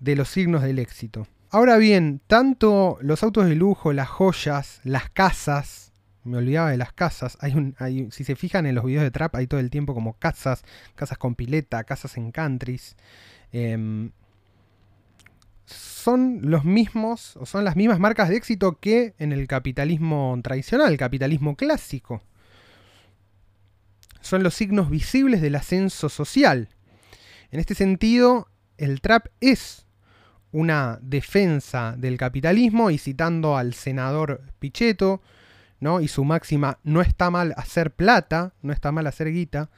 de 0.00 0.16
los 0.16 0.28
signos 0.28 0.62
del 0.62 0.78
éxito. 0.78 1.26
Ahora 1.50 1.78
bien, 1.78 2.20
tanto 2.26 2.98
los 3.00 3.22
autos 3.22 3.46
de 3.46 3.54
lujo, 3.54 3.92
las 3.92 4.08
joyas, 4.08 4.80
las 4.84 5.08
casas, 5.10 5.87
me 6.28 6.38
olvidaba 6.38 6.70
de 6.70 6.76
las 6.76 6.92
casas, 6.92 7.36
hay 7.40 7.54
un, 7.54 7.74
si 8.10 8.24
se 8.24 8.36
fijan 8.36 8.66
en 8.66 8.74
los 8.74 8.84
videos 8.84 9.02
de 9.02 9.10
trap 9.10 9.34
hay 9.36 9.46
todo 9.46 9.60
el 9.60 9.70
tiempo 9.70 9.94
como 9.94 10.14
casas, 10.14 10.62
casas 10.94 11.18
con 11.18 11.34
pileta, 11.34 11.84
casas 11.84 12.16
en 12.16 12.30
countries. 12.30 12.96
Em, 13.52 14.10
son 15.66 16.40
los 16.42 16.64
mismos, 16.64 17.36
o 17.36 17.46
son 17.46 17.64
las 17.64 17.76
mismas 17.76 17.98
marcas 17.98 18.28
de 18.28 18.36
éxito 18.36 18.78
que 18.80 19.14
en 19.18 19.32
el 19.32 19.46
capitalismo 19.46 20.38
tradicional, 20.42 20.92
el 20.92 20.98
capitalismo 20.98 21.56
clásico 21.56 22.22
son 24.20 24.42
los 24.42 24.54
signos 24.54 24.90
visibles 24.90 25.40
del 25.40 25.54
ascenso 25.54 26.08
social. 26.08 26.68
En 27.50 27.60
este 27.60 27.74
sentido, 27.74 28.48
el 28.76 29.00
trap 29.00 29.28
es 29.40 29.86
una 30.52 30.98
defensa 31.02 31.94
del 31.96 32.16
capitalismo 32.16 32.90
y 32.90 32.98
citando 32.98 33.56
al 33.56 33.74
senador 33.74 34.42
Pichetto, 34.58 35.22
¿no? 35.80 36.00
Y 36.00 36.08
su 36.08 36.24
máxima, 36.24 36.78
no 36.82 37.00
está 37.00 37.30
mal 37.30 37.54
hacer 37.56 37.92
plata, 37.92 38.54
no 38.62 38.72
está 38.72 38.92
mal 38.92 39.06
hacer 39.06 39.32
guita, 39.32 39.70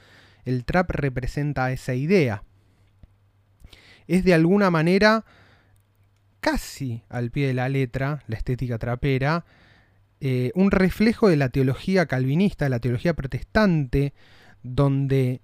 el 0.44 0.64
trap 0.64 0.90
representa 0.90 1.70
esa 1.72 1.94
idea. 1.94 2.44
Es 4.06 4.24
de 4.24 4.34
alguna 4.34 4.70
manera, 4.70 5.24
casi 6.40 7.02
al 7.08 7.30
pie 7.30 7.48
de 7.48 7.54
la 7.54 7.68
letra, 7.68 8.22
la 8.26 8.36
estética 8.36 8.78
trapera, 8.78 9.44
eh, 10.20 10.52
un 10.54 10.70
reflejo 10.70 11.28
de 11.28 11.36
la 11.36 11.48
teología 11.48 12.06
calvinista, 12.06 12.64
de 12.66 12.70
la 12.70 12.80
teología 12.80 13.14
protestante, 13.14 14.12
donde 14.62 15.40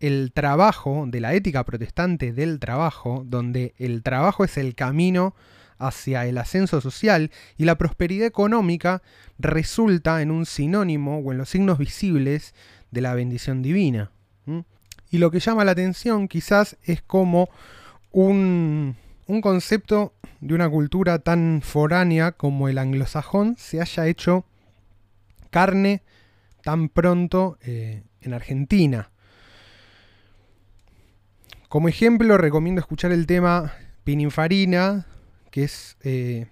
el 0.00 0.32
trabajo, 0.32 1.04
de 1.06 1.20
la 1.20 1.34
ética 1.34 1.64
protestante 1.64 2.32
del 2.32 2.58
trabajo, 2.58 3.22
donde 3.26 3.74
el 3.76 4.02
trabajo 4.02 4.44
es 4.44 4.56
el 4.56 4.74
camino 4.74 5.34
hacia 5.80 6.26
el 6.26 6.38
ascenso 6.38 6.80
social 6.80 7.32
y 7.56 7.64
la 7.64 7.76
prosperidad 7.76 8.26
económica 8.26 9.02
resulta 9.38 10.22
en 10.22 10.30
un 10.30 10.46
sinónimo 10.46 11.18
o 11.18 11.32
en 11.32 11.38
los 11.38 11.48
signos 11.48 11.78
visibles 11.78 12.54
de 12.90 13.00
la 13.00 13.14
bendición 13.14 13.62
divina. 13.62 14.12
Y 15.10 15.18
lo 15.18 15.32
que 15.32 15.40
llama 15.40 15.64
la 15.64 15.72
atención 15.72 16.28
quizás 16.28 16.76
es 16.84 17.02
como 17.02 17.48
un, 18.12 18.94
un 19.26 19.40
concepto 19.40 20.14
de 20.40 20.54
una 20.54 20.68
cultura 20.68 21.18
tan 21.18 21.62
foránea 21.62 22.32
como 22.32 22.68
el 22.68 22.78
anglosajón 22.78 23.56
se 23.58 23.80
haya 23.80 24.06
hecho 24.06 24.44
carne 25.50 26.02
tan 26.62 26.88
pronto 26.88 27.58
eh, 27.62 28.02
en 28.20 28.34
Argentina. 28.34 29.10
Como 31.68 31.88
ejemplo, 31.88 32.36
recomiendo 32.36 32.80
escuchar 32.80 33.12
el 33.12 33.26
tema 33.26 33.72
Pininfarina, 34.04 35.06
que 35.50 35.64
es, 35.64 35.96
eh, 36.02 36.48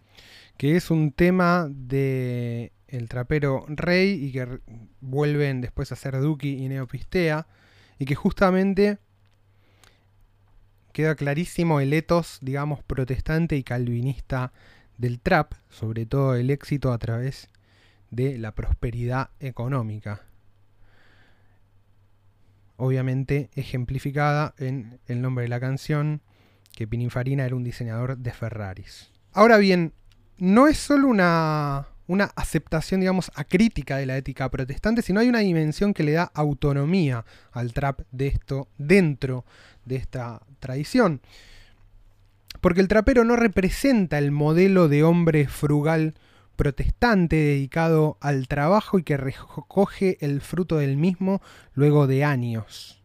que 0.56 0.76
es 0.76 0.90
un 0.90 1.12
tema 1.12 1.68
de 1.70 2.72
el 2.88 3.08
trapero 3.08 3.66
Rey 3.68 4.12
y 4.24 4.32
que 4.32 4.60
vuelven 5.00 5.60
después 5.60 5.92
a 5.92 5.96
ser 5.96 6.18
Duki 6.20 6.64
y 6.64 6.68
Neopistea, 6.68 7.46
y 7.98 8.04
que 8.04 8.14
justamente 8.14 8.98
queda 10.92 11.14
clarísimo 11.14 11.80
el 11.80 11.92
etos, 11.92 12.38
digamos, 12.40 12.82
protestante 12.82 13.56
y 13.56 13.62
calvinista 13.62 14.52
del 14.96 15.20
trap, 15.20 15.52
sobre 15.68 16.06
todo 16.06 16.34
el 16.34 16.50
éxito 16.50 16.92
a 16.92 16.98
través 16.98 17.48
de 18.10 18.38
la 18.38 18.54
prosperidad 18.54 19.30
económica. 19.38 20.22
Obviamente 22.76 23.50
ejemplificada 23.54 24.54
en 24.58 25.00
el 25.06 25.20
nombre 25.20 25.42
de 25.42 25.48
la 25.48 25.60
canción, 25.60 26.22
que 26.72 26.86
Pininfarina 26.86 27.44
era 27.44 27.56
un 27.56 27.64
diseñador 27.64 28.16
de 28.16 28.32
Ferraris. 28.32 29.10
Ahora 29.32 29.58
bien, 29.58 29.92
no 30.38 30.68
es 30.68 30.78
solo 30.78 31.08
una, 31.08 31.88
una 32.06 32.24
aceptación, 32.36 33.00
digamos, 33.00 33.30
acrítica 33.34 33.96
de 33.96 34.06
la 34.06 34.16
ética 34.16 34.48
protestante, 34.50 35.02
sino 35.02 35.20
hay 35.20 35.28
una 35.28 35.40
dimensión 35.40 35.94
que 35.94 36.02
le 36.02 36.12
da 36.12 36.30
autonomía 36.34 37.24
al 37.52 37.72
trap 37.72 38.00
de 38.10 38.28
esto 38.28 38.68
dentro 38.78 39.44
de 39.84 39.96
esta 39.96 40.42
tradición. 40.58 41.20
Porque 42.60 42.80
el 42.80 42.88
trapero 42.88 43.24
no 43.24 43.36
representa 43.36 44.18
el 44.18 44.32
modelo 44.32 44.88
de 44.88 45.04
hombre 45.04 45.46
frugal 45.46 46.14
protestante 46.56 47.36
dedicado 47.36 48.18
al 48.20 48.48
trabajo 48.48 48.98
y 48.98 49.04
que 49.04 49.16
recoge 49.16 50.18
el 50.20 50.40
fruto 50.40 50.78
del 50.78 50.96
mismo 50.96 51.40
luego 51.74 52.08
de 52.08 52.24
años. 52.24 53.00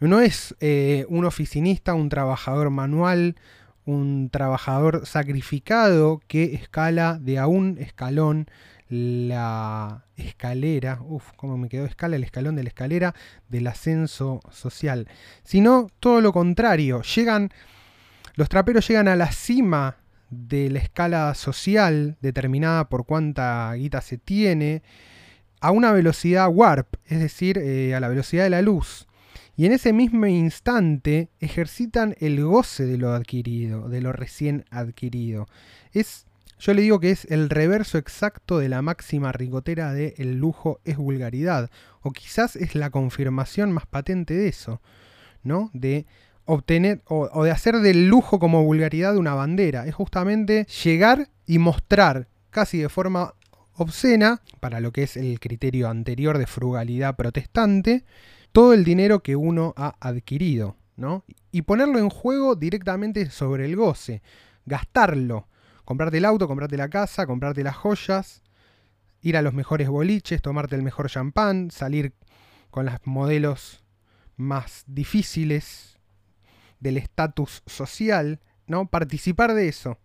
No 0.00 0.20
es 0.20 0.54
eh, 0.60 1.06
un 1.08 1.24
oficinista, 1.24 1.94
un 1.94 2.08
trabajador 2.08 2.70
manual, 2.70 3.36
un 3.84 4.30
trabajador 4.30 5.06
sacrificado 5.06 6.20
que 6.26 6.54
escala 6.54 7.18
de 7.20 7.38
a 7.38 7.46
un 7.46 7.78
escalón 7.78 8.48
la 8.88 10.04
escalera, 10.16 11.00
uff, 11.02 11.32
cómo 11.36 11.56
me 11.56 11.68
quedó. 11.68 11.86
Escala, 11.86 12.16
el 12.16 12.24
escalón 12.24 12.56
de 12.56 12.62
la 12.62 12.68
escalera 12.68 13.14
del 13.48 13.66
ascenso 13.66 14.40
social, 14.50 15.08
sino 15.42 15.88
todo 16.00 16.20
lo 16.20 16.32
contrario, 16.32 17.02
llegan, 17.02 17.50
los 18.34 18.48
traperos 18.48 18.86
llegan 18.86 19.08
a 19.08 19.16
la 19.16 19.32
cima 19.32 19.96
de 20.30 20.70
la 20.70 20.80
escala 20.80 21.34
social 21.34 22.16
determinada 22.20 22.88
por 22.88 23.06
cuánta 23.06 23.72
guita 23.74 24.00
se 24.00 24.18
tiene, 24.18 24.82
a 25.60 25.70
una 25.70 25.92
velocidad 25.92 26.48
warp, 26.48 26.96
es 27.06 27.20
decir, 27.20 27.58
eh, 27.58 27.94
a 27.94 28.00
la 28.00 28.08
velocidad 28.08 28.44
de 28.44 28.50
la 28.50 28.62
luz. 28.62 29.06
Y 29.56 29.66
en 29.66 29.72
ese 29.72 29.92
mismo 29.92 30.26
instante 30.26 31.30
ejercitan 31.40 32.16
el 32.20 32.42
goce 32.42 32.86
de 32.86 32.98
lo 32.98 33.12
adquirido, 33.12 33.88
de 33.88 34.00
lo 34.00 34.12
recién 34.12 34.64
adquirido. 34.70 35.46
Es 35.92 36.26
yo 36.58 36.72
le 36.72 36.82
digo 36.82 37.00
que 37.00 37.10
es 37.10 37.26
el 37.26 37.50
reverso 37.50 37.98
exacto 37.98 38.58
de 38.58 38.68
la 38.68 38.80
máxima 38.80 39.32
ricotera 39.32 39.92
de 39.92 40.14
el 40.18 40.38
lujo 40.38 40.80
es 40.84 40.96
vulgaridad. 40.96 41.70
O 42.00 42.12
quizás 42.12 42.56
es 42.56 42.74
la 42.74 42.90
confirmación 42.90 43.72
más 43.72 43.86
patente 43.86 44.34
de 44.34 44.48
eso, 44.48 44.80
¿no? 45.42 45.70
De 45.74 46.06
obtener 46.46 47.02
o, 47.06 47.44
de 47.44 47.50
hacer 47.50 47.80
del 47.80 48.08
lujo 48.08 48.38
como 48.38 48.64
vulgaridad 48.64 49.16
una 49.16 49.34
bandera. 49.34 49.86
Es 49.86 49.94
justamente 49.94 50.66
llegar 50.82 51.28
y 51.46 51.58
mostrar 51.58 52.28
casi 52.50 52.78
de 52.78 52.88
forma 52.88 53.34
obscena, 53.74 54.40
para 54.60 54.80
lo 54.80 54.92
que 54.92 55.02
es 55.02 55.16
el 55.16 55.40
criterio 55.40 55.88
anterior 55.88 56.38
de 56.38 56.46
frugalidad 56.46 57.16
protestante, 57.16 58.04
todo 58.54 58.72
el 58.72 58.84
dinero 58.84 59.20
que 59.20 59.34
uno 59.34 59.74
ha 59.76 59.96
adquirido, 59.98 60.76
¿no? 60.94 61.24
Y 61.50 61.62
ponerlo 61.62 61.98
en 61.98 62.08
juego 62.08 62.54
directamente 62.54 63.28
sobre 63.30 63.64
el 63.64 63.74
goce, 63.74 64.22
gastarlo, 64.64 65.48
comprarte 65.84 66.18
el 66.18 66.24
auto, 66.24 66.46
comprarte 66.46 66.76
la 66.76 66.88
casa, 66.88 67.26
comprarte 67.26 67.64
las 67.64 67.74
joyas, 67.74 68.44
ir 69.22 69.36
a 69.36 69.42
los 69.42 69.54
mejores 69.54 69.88
boliches, 69.88 70.40
tomarte 70.40 70.76
el 70.76 70.84
mejor 70.84 71.10
champán, 71.10 71.72
salir 71.72 72.14
con 72.70 72.86
las 72.86 73.04
modelos 73.04 73.82
más 74.36 74.84
difíciles 74.86 75.98
del 76.78 76.96
estatus 76.96 77.64
social, 77.66 78.38
¿no? 78.68 78.86
Participar 78.86 79.54
de 79.54 79.66
eso. 79.66 79.98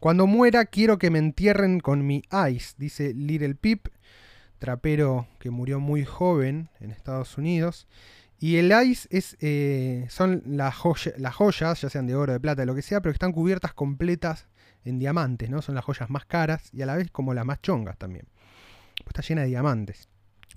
Cuando 0.00 0.26
muera 0.26 0.64
quiero 0.64 0.96
que 0.96 1.10
me 1.10 1.18
entierren 1.18 1.80
con 1.80 2.06
mi 2.06 2.22
ice, 2.48 2.72
dice 2.78 3.12
Little 3.12 3.56
Pip, 3.56 3.88
trapero 4.58 5.26
que 5.38 5.50
murió 5.50 5.80
muy 5.80 6.04
joven 6.04 6.68
en 6.80 6.90
Estados 6.90 7.38
Unidos. 7.38 7.86
Y 8.38 8.56
el 8.56 8.72
ice 8.86 9.08
es, 9.10 9.36
eh, 9.40 10.06
son 10.10 10.42
las, 10.46 10.74
joyas, 10.74 11.80
ya 11.80 11.88
sean 11.88 12.06
de 12.06 12.14
oro, 12.14 12.32
de 12.32 12.40
plata, 12.40 12.62
de 12.62 12.66
lo 12.66 12.74
que 12.74 12.82
sea, 12.82 13.00
pero 13.00 13.12
que 13.12 13.16
están 13.16 13.32
cubiertas 13.32 13.72
completas 13.72 14.48
en 14.84 14.98
diamantes, 14.98 15.48
¿no? 15.48 15.62
Son 15.62 15.74
las 15.74 15.84
joyas 15.84 16.10
más 16.10 16.26
caras 16.26 16.68
y 16.72 16.82
a 16.82 16.86
la 16.86 16.96
vez 16.96 17.10
como 17.10 17.32
las 17.34 17.46
más 17.46 17.62
chongas 17.62 17.96
también. 17.96 18.26
Pues 19.04 19.08
está 19.08 19.22
llena 19.22 19.42
de 19.42 19.48
diamantes. 19.48 20.08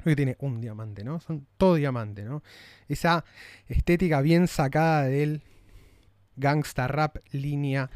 que 0.03 0.15
tiene 0.15 0.35
un 0.39 0.61
diamante, 0.61 1.03
¿no? 1.03 1.19
Son 1.19 1.47
todo 1.57 1.75
diamante, 1.75 2.23
¿no? 2.23 2.43
Esa 2.87 3.23
estética 3.67 4.21
bien 4.21 4.47
sacada 4.47 5.03
del 5.03 5.41
gangsta 6.35 6.87
rap 6.87 7.17
línea 7.31 7.89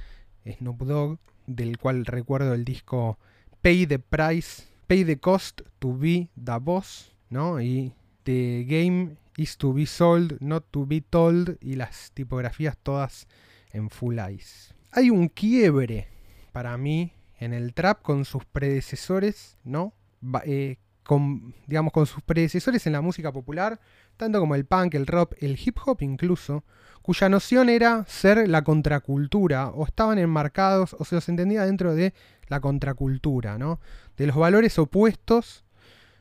Snoop 0.45 0.83
Dogg, 0.83 1.19
del 1.47 1.77
cual 1.77 2.05
recuerdo 2.05 2.53
el 2.53 2.65
disco 2.65 3.17
Pay 3.61 3.87
the 3.87 3.99
Price, 3.99 4.63
Pay 4.87 5.05
the 5.05 5.19
Cost 5.19 5.61
to 5.79 5.97
be 5.97 6.29
the 6.35 6.57
Boss, 6.59 7.15
¿no? 7.29 7.61
Y 7.61 7.93
The 8.23 8.65
Game 8.67 9.17
is 9.37 9.57
to 9.57 9.73
be 9.73 9.85
sold, 9.85 10.37
not 10.39 10.65
to 10.71 10.85
be 10.85 11.01
told, 11.01 11.57
y 11.61 11.75
las 11.75 12.11
tipografías 12.13 12.77
todas 12.77 13.27
en 13.71 13.89
full 13.89 14.19
eyes. 14.19 14.73
Hay 14.91 15.09
un 15.09 15.27
quiebre 15.27 16.07
para 16.51 16.77
mí 16.77 17.13
en 17.39 17.53
el 17.53 17.73
trap 17.73 18.01
con 18.01 18.25
sus 18.25 18.45
predecesores, 18.45 19.57
¿no? 19.63 19.93
Eh, 20.45 20.77
con, 21.03 21.53
digamos, 21.67 21.91
con 21.91 22.05
sus 22.05 22.21
predecesores 22.23 22.87
en 22.87 22.93
la 22.93 23.01
música 23.01 23.31
popular, 23.31 23.79
tanto 24.15 24.39
como 24.39 24.55
el 24.55 24.65
punk, 24.65 24.93
el 24.95 25.07
rock, 25.07 25.35
el 25.39 25.59
hip 25.63 25.77
hop 25.85 25.97
incluso, 26.01 26.63
cuya 27.01 27.27
noción 27.27 27.67
era 27.69 28.05
ser 28.07 28.47
la 28.47 28.63
contracultura, 28.63 29.67
o 29.69 29.85
estaban 29.85 30.17
enmarcados, 30.19 30.95
o 30.97 31.03
se 31.03 31.15
los 31.15 31.27
entendía 31.27 31.65
dentro 31.65 31.93
de 31.93 32.13
la 32.47 32.61
contracultura, 32.61 33.57
¿no? 33.57 33.79
De 34.17 34.27
los 34.27 34.35
valores 34.35 34.77
opuestos 34.79 35.63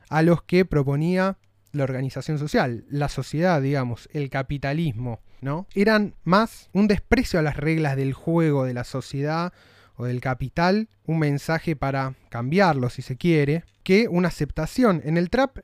a 0.09 0.21
los 0.21 0.43
que 0.43 0.65
proponía 0.65 1.37
la 1.71 1.83
organización 1.83 2.37
social, 2.37 2.85
la 2.89 3.09
sociedad, 3.09 3.61
digamos, 3.61 4.07
el 4.13 4.29
capitalismo, 4.29 5.21
¿no? 5.41 5.67
Eran 5.73 6.15
más 6.23 6.69
un 6.71 6.87
desprecio 6.87 7.39
a 7.39 7.43
las 7.43 7.57
reglas 7.57 7.95
del 7.95 8.13
juego 8.13 8.63
de 8.63 8.75
la 8.75 8.83
sociedad 8.83 9.53
o 9.95 10.05
del 10.05 10.21
capital, 10.21 10.87
un 11.05 11.19
mensaje 11.19 11.75
para 11.75 12.15
cambiarlo 12.29 12.89
si 12.89 13.01
se 13.01 13.17
quiere, 13.17 13.63
que 13.83 14.07
una 14.07 14.27
aceptación. 14.27 15.01
En 15.03 15.17
el 15.17 15.29
trap 15.29 15.57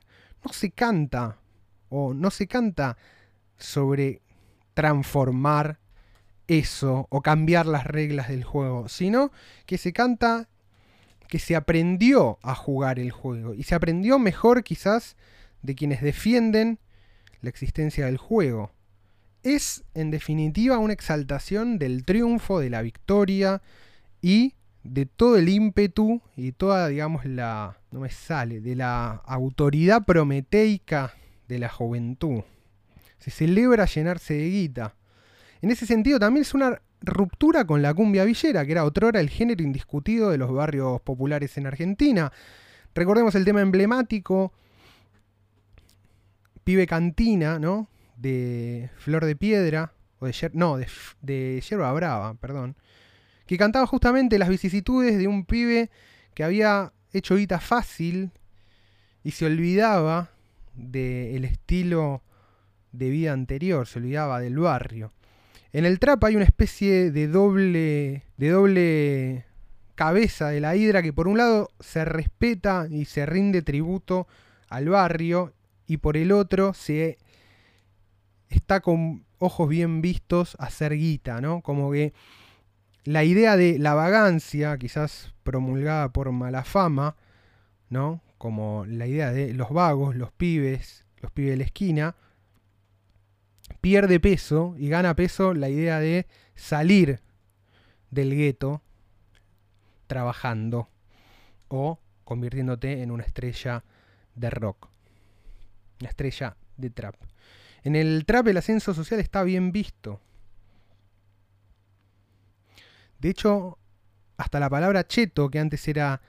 no 0.44 0.52
se 0.52 0.70
canta 0.70 1.38
o 1.88 2.12
no 2.12 2.30
se 2.30 2.46
canta 2.46 2.96
sobre 3.56 4.20
transformar 4.74 5.78
eso 6.48 7.06
o 7.10 7.22
cambiar 7.22 7.66
las 7.66 7.84
reglas 7.84 8.28
del 8.28 8.44
juego, 8.44 8.88
sino 8.88 9.30
que 9.66 9.78
se 9.78 9.92
canta 9.92 10.48
que 11.30 11.38
se 11.38 11.54
aprendió 11.56 12.38
a 12.42 12.54
jugar 12.56 12.98
el 12.98 13.12
juego 13.12 13.54
y 13.54 13.62
se 13.62 13.76
aprendió 13.76 14.18
mejor 14.18 14.64
quizás 14.64 15.16
de 15.62 15.76
quienes 15.76 16.02
defienden 16.02 16.80
la 17.40 17.48
existencia 17.48 18.06
del 18.06 18.18
juego. 18.18 18.72
Es 19.44 19.84
en 19.94 20.10
definitiva 20.10 20.78
una 20.78 20.92
exaltación 20.92 21.78
del 21.78 22.04
triunfo, 22.04 22.58
de 22.58 22.68
la 22.68 22.82
victoria 22.82 23.62
y 24.20 24.54
de 24.82 25.06
todo 25.06 25.36
el 25.36 25.48
ímpetu 25.48 26.20
y 26.36 26.50
toda, 26.50 26.88
digamos, 26.88 27.24
la, 27.24 27.78
no 27.92 28.00
me 28.00 28.10
sale, 28.10 28.60
de 28.60 28.74
la 28.74 29.10
autoridad 29.24 30.04
prometeica 30.04 31.14
de 31.46 31.60
la 31.60 31.68
juventud. 31.68 32.42
Se 33.18 33.30
celebra 33.30 33.84
llenarse 33.84 34.34
de 34.34 34.50
guita. 34.50 34.96
En 35.62 35.70
ese 35.70 35.86
sentido 35.86 36.18
también 36.18 36.42
es 36.42 36.54
una 36.54 36.82
ruptura 37.02 37.64
con 37.66 37.82
la 37.82 37.94
cumbia 37.94 38.24
villera, 38.24 38.64
que 38.64 38.72
era 38.72 38.84
otrora 38.84 39.20
el 39.20 39.30
género 39.30 39.62
indiscutido 39.62 40.30
de 40.30 40.38
los 40.38 40.52
barrios 40.52 41.00
populares 41.00 41.56
en 41.56 41.66
Argentina. 41.66 42.32
Recordemos 42.94 43.34
el 43.34 43.44
tema 43.44 43.60
emblemático, 43.60 44.52
Pibe 46.64 46.86
Cantina, 46.86 47.58
¿no? 47.58 47.88
De 48.16 48.90
Flor 48.96 49.24
de 49.24 49.36
Piedra, 49.36 49.92
o 50.18 50.26
de, 50.26 50.50
no, 50.52 50.76
de, 50.76 51.64
Yerba 51.66 51.92
Brava, 51.92 52.34
perdón 52.34 52.76
que 53.50 53.58
cantaba 53.58 53.84
justamente 53.84 54.38
las 54.38 54.48
vicisitudes 54.48 55.18
de 55.18 55.26
un 55.26 55.44
pibe 55.44 55.90
que 56.34 56.44
había 56.44 56.92
hecho 57.12 57.34
guita 57.34 57.58
fácil 57.58 58.30
y 59.24 59.32
se 59.32 59.44
olvidaba 59.44 60.30
del 60.76 61.44
estilo 61.44 62.22
de 62.92 63.10
vida 63.10 63.32
anterior, 63.32 63.88
se 63.88 63.98
olvidaba 63.98 64.38
del 64.38 64.56
barrio. 64.56 65.12
En 65.72 65.84
el 65.84 65.98
trap 65.98 66.24
hay 66.24 66.36
una 66.36 66.44
especie 66.44 67.12
de 67.12 67.28
doble, 67.28 68.24
de 68.36 68.48
doble 68.48 69.44
cabeza 69.94 70.48
de 70.48 70.60
la 70.60 70.74
hidra 70.74 71.02
que 71.02 71.12
por 71.12 71.28
un 71.28 71.38
lado 71.38 71.70
se 71.78 72.04
respeta 72.04 72.86
y 72.90 73.04
se 73.04 73.26
rinde 73.26 73.62
tributo 73.62 74.26
al 74.68 74.88
barrio 74.88 75.52
y 75.86 75.98
por 75.98 76.16
el 76.16 76.32
otro 76.32 76.74
se 76.74 77.18
está 78.48 78.80
con 78.80 79.24
ojos 79.38 79.68
bien 79.68 80.00
vistos 80.02 80.56
a 80.58 80.66
hacer 80.66 80.96
guita, 80.96 81.40
¿no? 81.40 81.60
Como 81.60 81.92
que 81.92 82.14
la 83.04 83.24
idea 83.24 83.56
de 83.56 83.78
la 83.78 83.94
vagancia, 83.94 84.76
quizás 84.76 85.34
promulgada 85.42 86.12
por 86.12 86.30
mala 86.32 86.64
fama, 86.64 87.16
¿no? 87.88 88.22
Como 88.38 88.84
la 88.86 89.06
idea 89.06 89.32
de 89.32 89.54
los 89.54 89.70
vagos, 89.70 90.16
los 90.16 90.32
pibes, 90.32 91.06
los 91.20 91.30
pibes 91.30 91.52
de 91.52 91.56
la 91.58 91.64
esquina, 91.64 92.16
pierde 93.80 94.20
peso 94.20 94.74
y 94.78 94.88
gana 94.88 95.14
peso 95.14 95.54
la 95.54 95.68
idea 95.68 96.00
de 96.00 96.26
salir 96.54 97.20
del 98.10 98.34
gueto 98.34 98.82
trabajando 100.06 100.88
o 101.68 102.00
convirtiéndote 102.24 103.02
en 103.02 103.10
una 103.10 103.24
estrella 103.24 103.84
de 104.34 104.50
rock, 104.50 104.88
una 106.00 106.10
estrella 106.10 106.56
de 106.76 106.90
trap. 106.90 107.14
En 107.82 107.96
el 107.96 108.24
trap 108.26 108.48
el 108.48 108.56
ascenso 108.56 108.92
social 108.94 109.20
está 109.20 109.42
bien 109.42 109.72
visto, 109.72 110.20
de 113.20 113.28
hecho, 113.28 113.78
hasta 114.38 114.58
la 114.60 114.70
palabra 114.70 115.06
cheto, 115.06 115.50
que 115.50 115.58
antes 115.58 115.86
era, 115.88 116.22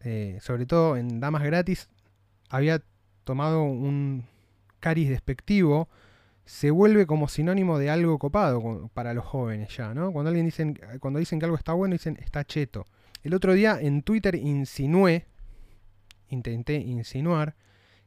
eh, 0.00 0.38
sobre 0.40 0.66
todo 0.66 0.96
en 0.96 1.20
Damas 1.20 1.44
Gratis, 1.44 1.88
había 2.48 2.82
tomado 3.24 3.62
un 3.62 4.26
cariz 4.82 5.08
despectivo, 5.08 5.88
se 6.44 6.70
vuelve 6.70 7.06
como 7.06 7.28
sinónimo 7.28 7.78
de 7.78 7.88
algo 7.88 8.18
copado 8.18 8.90
para 8.92 9.14
los 9.14 9.24
jóvenes 9.24 9.74
ya, 9.74 9.94
¿no? 9.94 10.12
Cuando 10.12 10.28
alguien 10.28 10.44
dicen, 10.44 10.78
cuando 11.00 11.20
dicen 11.20 11.38
que 11.38 11.46
algo 11.46 11.56
está 11.56 11.72
bueno, 11.72 11.94
dicen 11.94 12.18
está 12.20 12.44
cheto. 12.44 12.84
El 13.22 13.32
otro 13.32 13.54
día 13.54 13.78
en 13.80 14.02
Twitter 14.02 14.34
insinué, 14.34 15.26
intenté 16.28 16.74
insinuar, 16.74 17.54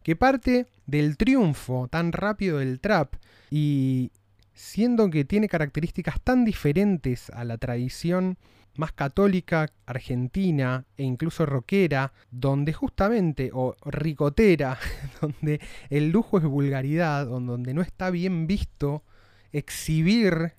que 0.03 0.15
parte 0.15 0.67
del 0.85 1.17
triunfo 1.17 1.87
tan 1.87 2.11
rápido 2.11 2.59
del 2.59 2.79
trap 2.79 3.15
y 3.49 4.11
siendo 4.55 5.09
que 5.09 5.25
tiene 5.25 5.49
características 5.49 6.19
tan 6.21 6.45
diferentes 6.45 7.29
a 7.29 7.43
la 7.43 7.57
tradición 7.57 8.37
más 8.77 8.91
católica 8.93 9.69
argentina 9.85 10.85
e 10.97 11.03
incluso 11.03 11.45
rockera, 11.45 12.13
donde 12.31 12.73
justamente, 12.73 13.51
o 13.53 13.75
ricotera, 13.85 14.77
donde 15.21 15.61
el 15.89 16.09
lujo 16.09 16.37
es 16.37 16.45
vulgaridad, 16.45 17.27
donde 17.27 17.73
no 17.73 17.81
está 17.81 18.09
bien 18.09 18.47
visto 18.47 19.03
exhibir 19.51 20.53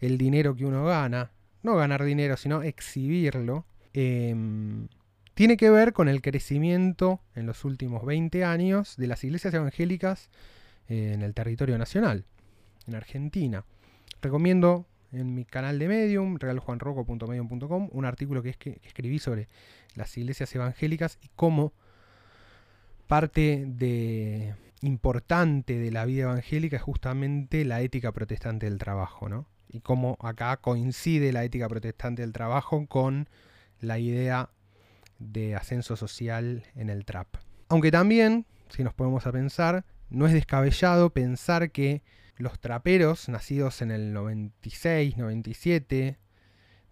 el 0.00 0.18
dinero 0.18 0.56
que 0.56 0.64
uno 0.64 0.84
gana, 0.84 1.30
no 1.62 1.76
ganar 1.76 2.04
dinero, 2.04 2.36
sino 2.36 2.62
exhibirlo, 2.62 3.66
em, 3.92 4.88
tiene 5.34 5.56
que 5.56 5.70
ver 5.70 5.92
con 5.92 6.08
el 6.08 6.20
crecimiento 6.20 7.20
en 7.34 7.46
los 7.46 7.64
últimos 7.64 8.04
20 8.04 8.44
años 8.44 8.96
de 8.96 9.06
las 9.06 9.24
iglesias 9.24 9.54
evangélicas 9.54 10.30
en 10.88 11.22
el 11.22 11.32
territorio 11.32 11.78
nacional 11.78 12.26
en 12.86 12.94
Argentina. 12.94 13.64
Recomiendo 14.20 14.86
en 15.12 15.34
mi 15.34 15.44
canal 15.44 15.78
de 15.78 15.88
Medium, 15.88 16.38
realjuanroco.medium.com, 16.38 17.88
un 17.92 18.04
artículo 18.04 18.42
que, 18.42 18.54
que 18.54 18.80
escribí 18.84 19.18
sobre 19.18 19.48
las 19.94 20.16
iglesias 20.16 20.54
evangélicas 20.54 21.18
y 21.22 21.28
cómo 21.34 21.72
parte 23.06 23.64
de 23.66 24.54
importante 24.80 25.78
de 25.78 25.90
la 25.90 26.04
vida 26.04 26.22
evangélica 26.22 26.76
es 26.76 26.82
justamente 26.82 27.64
la 27.64 27.80
ética 27.82 28.12
protestante 28.12 28.66
del 28.66 28.78
trabajo, 28.78 29.28
¿no? 29.28 29.46
Y 29.68 29.80
cómo 29.80 30.16
acá 30.20 30.56
coincide 30.56 31.32
la 31.32 31.44
ética 31.44 31.68
protestante 31.68 32.22
del 32.22 32.32
trabajo 32.32 32.86
con 32.86 33.28
la 33.80 33.98
idea 33.98 34.50
de 35.18 35.54
ascenso 35.54 35.96
social 35.96 36.64
en 36.74 36.90
el 36.90 37.04
trap. 37.04 37.36
Aunque 37.68 37.90
también, 37.90 38.46
si 38.68 38.82
nos 38.82 38.92
ponemos 38.92 39.26
a 39.26 39.32
pensar, 39.32 39.84
no 40.10 40.26
es 40.26 40.32
descabellado 40.32 41.10
pensar 41.10 41.70
que 41.70 42.02
los 42.36 42.60
traperos, 42.60 43.28
nacidos 43.28 43.82
en 43.82 43.90
el 43.90 44.12
96, 44.12 45.16
97, 45.16 46.18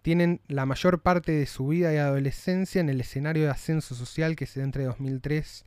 tienen 0.02 0.40
la 0.48 0.66
mayor 0.66 1.02
parte 1.02 1.30
de 1.32 1.46
su 1.46 1.68
vida 1.68 1.92
y 1.92 1.98
adolescencia 1.98 2.80
en 2.80 2.88
el 2.88 3.00
escenario 3.00 3.44
de 3.44 3.50
ascenso 3.50 3.94
social 3.94 4.34
que 4.36 4.46
se 4.46 4.60
da 4.60 4.64
entre 4.64 4.84
2003 4.84 5.64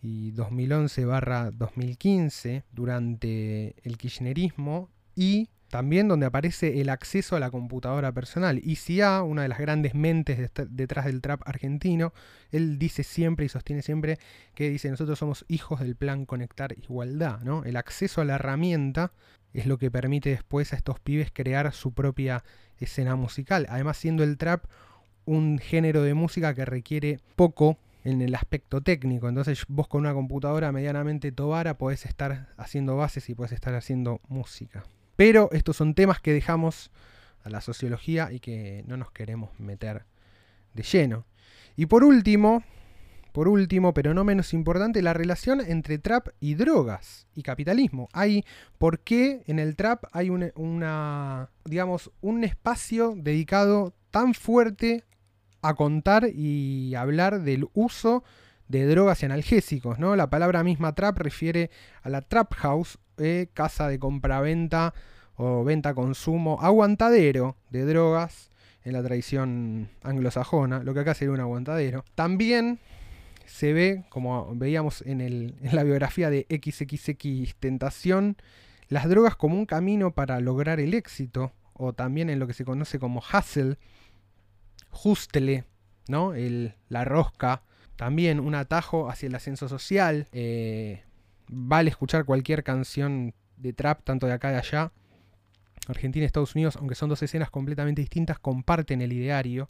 y 0.00 0.32
2011-2015 0.32 2.62
durante 2.72 3.74
el 3.82 3.98
kirchnerismo 3.98 4.88
y 5.16 5.48
también 5.68 6.08
donde 6.08 6.26
aparece 6.26 6.80
el 6.80 6.88
acceso 6.88 7.36
a 7.36 7.40
la 7.40 7.50
computadora 7.50 8.12
personal. 8.12 8.60
ICA, 8.64 9.22
una 9.22 9.42
de 9.42 9.48
las 9.48 9.58
grandes 9.58 9.94
mentes 9.94 10.50
detrás 10.70 11.04
del 11.04 11.20
trap 11.20 11.42
argentino, 11.46 12.12
él 12.50 12.78
dice 12.78 13.02
siempre 13.02 13.46
y 13.46 13.48
sostiene 13.48 13.82
siempre 13.82 14.18
que 14.54 14.70
dice 14.70 14.90
nosotros 14.90 15.18
somos 15.18 15.44
hijos 15.48 15.80
del 15.80 15.94
plan 15.96 16.24
Conectar 16.24 16.74
Igualdad. 16.78 17.40
¿no? 17.40 17.64
El 17.64 17.76
acceso 17.76 18.20
a 18.20 18.24
la 18.24 18.36
herramienta 18.36 19.12
es 19.52 19.66
lo 19.66 19.78
que 19.78 19.90
permite 19.90 20.30
después 20.30 20.72
a 20.72 20.76
estos 20.76 21.00
pibes 21.00 21.30
crear 21.32 21.72
su 21.72 21.92
propia 21.92 22.44
escena 22.78 23.16
musical. 23.16 23.66
Además 23.68 23.98
siendo 23.98 24.24
el 24.24 24.38
trap 24.38 24.64
un 25.26 25.58
género 25.58 26.02
de 26.02 26.14
música 26.14 26.54
que 26.54 26.64
requiere 26.64 27.20
poco 27.36 27.76
en 28.04 28.22
el 28.22 28.34
aspecto 28.34 28.80
técnico. 28.80 29.28
Entonces 29.28 29.64
vos 29.68 29.86
con 29.86 30.00
una 30.00 30.14
computadora 30.14 30.72
medianamente 30.72 31.30
tobara 31.32 31.76
podés 31.76 32.06
estar 32.06 32.48
haciendo 32.56 32.96
bases 32.96 33.28
y 33.28 33.34
podés 33.34 33.52
estar 33.52 33.74
haciendo 33.74 34.22
música. 34.28 34.84
Pero 35.18 35.48
estos 35.50 35.76
son 35.76 35.94
temas 35.94 36.20
que 36.20 36.32
dejamos 36.32 36.92
a 37.42 37.50
la 37.50 37.60
sociología 37.60 38.30
y 38.30 38.38
que 38.38 38.84
no 38.86 38.96
nos 38.96 39.10
queremos 39.10 39.50
meter 39.58 40.04
de 40.74 40.84
lleno. 40.84 41.26
Y 41.74 41.86
por 41.86 42.04
último, 42.04 42.62
por 43.32 43.48
último, 43.48 43.92
pero 43.92 44.14
no 44.14 44.22
menos 44.22 44.54
importante, 44.54 45.02
la 45.02 45.14
relación 45.14 45.60
entre 45.60 45.98
trap 45.98 46.28
y 46.38 46.54
drogas 46.54 47.26
y 47.34 47.42
capitalismo. 47.42 48.08
Hay, 48.12 48.44
¿por 48.78 49.00
qué 49.00 49.42
en 49.48 49.58
el 49.58 49.74
trap 49.74 50.04
hay 50.12 50.30
una, 50.30 51.50
digamos, 51.64 52.12
un 52.20 52.44
espacio 52.44 53.14
dedicado 53.16 53.96
tan 54.12 54.34
fuerte 54.34 55.02
a 55.62 55.74
contar 55.74 56.28
y 56.32 56.94
hablar 56.94 57.42
del 57.42 57.66
uso 57.74 58.22
de 58.68 58.86
drogas 58.86 59.20
y 59.24 59.26
analgésicos, 59.26 59.98
¿no? 59.98 60.14
La 60.14 60.30
palabra 60.30 60.62
misma 60.62 60.94
trap 60.94 61.18
refiere 61.18 61.70
a 62.02 62.08
la 62.08 62.22
trap 62.22 62.54
house 62.54 63.00
eh, 63.18 63.48
casa 63.54 63.88
de 63.88 63.98
compraventa 63.98 64.94
o 65.36 65.64
venta-consumo, 65.64 66.58
aguantadero 66.60 67.56
de 67.70 67.84
drogas 67.84 68.50
en 68.84 68.92
la 68.92 69.02
tradición 69.02 69.88
anglosajona, 70.02 70.82
lo 70.82 70.94
que 70.94 71.00
acá 71.00 71.14
sería 71.14 71.32
un 71.32 71.40
aguantadero. 71.40 72.04
También 72.14 72.80
se 73.46 73.72
ve, 73.72 74.04
como 74.08 74.54
veíamos 74.54 75.02
en, 75.06 75.54
la 75.72 75.82
biografía 75.84 76.30
de 76.30 76.46
XXX 76.50 77.54
Tentación, 77.56 78.36
las 78.88 79.08
drogas 79.08 79.36
como 79.36 79.56
un 79.56 79.66
camino 79.66 80.12
para 80.12 80.40
lograr 80.40 80.80
el 80.80 80.94
éxito, 80.94 81.52
o 81.74 81.92
también 81.92 82.30
en 82.30 82.38
lo 82.38 82.46
que 82.46 82.54
se 82.54 82.64
conoce 82.64 82.98
como 82.98 83.20
hustle, 83.20 83.76
hustle, 85.04 85.64
¿no? 86.08 86.34
El, 86.34 86.74
la 86.88 87.04
rosca, 87.04 87.62
también 87.96 88.40
un 88.40 88.54
atajo 88.54 89.10
hacia 89.10 89.26
el 89.26 89.34
ascenso 89.34 89.68
social. 89.68 90.26
Eh, 90.32 91.02
vale 91.48 91.90
escuchar 91.90 92.24
cualquier 92.24 92.62
canción 92.62 93.34
de 93.56 93.72
trap, 93.72 94.02
tanto 94.04 94.26
de 94.26 94.32
acá 94.32 94.50
de 94.50 94.58
allá. 94.58 94.92
Argentina 95.88 96.24
y 96.24 96.26
Estados 96.26 96.54
Unidos, 96.54 96.76
aunque 96.76 96.94
son 96.94 97.08
dos 97.08 97.22
escenas 97.22 97.50
completamente 97.50 98.02
distintas, 98.02 98.38
comparten 98.38 99.00
el 99.00 99.12
ideario 99.12 99.68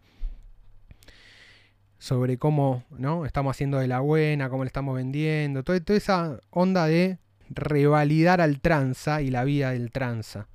sobre 1.99 2.39
cómo 2.39 2.85
¿no? 2.91 3.25
estamos 3.25 3.57
haciendo 3.57 3.79
de 3.79 3.89
la 3.89 4.01
buena, 4.01 4.49
cómo 4.49 4.65
le 4.65 4.69
estamos 4.69 4.95
vendiendo, 4.95 5.63
toda, 5.63 5.81
toda 5.81 5.97
esa 5.97 6.41
onda 6.51 6.87
de 6.87 7.19
revalidar 7.51 8.41
al 8.41 8.61
tranza 8.61 9.23
y 9.23 9.31
la 9.31 9.45
vida 9.45 9.73
del 9.73 9.91
tranza. 9.91 10.49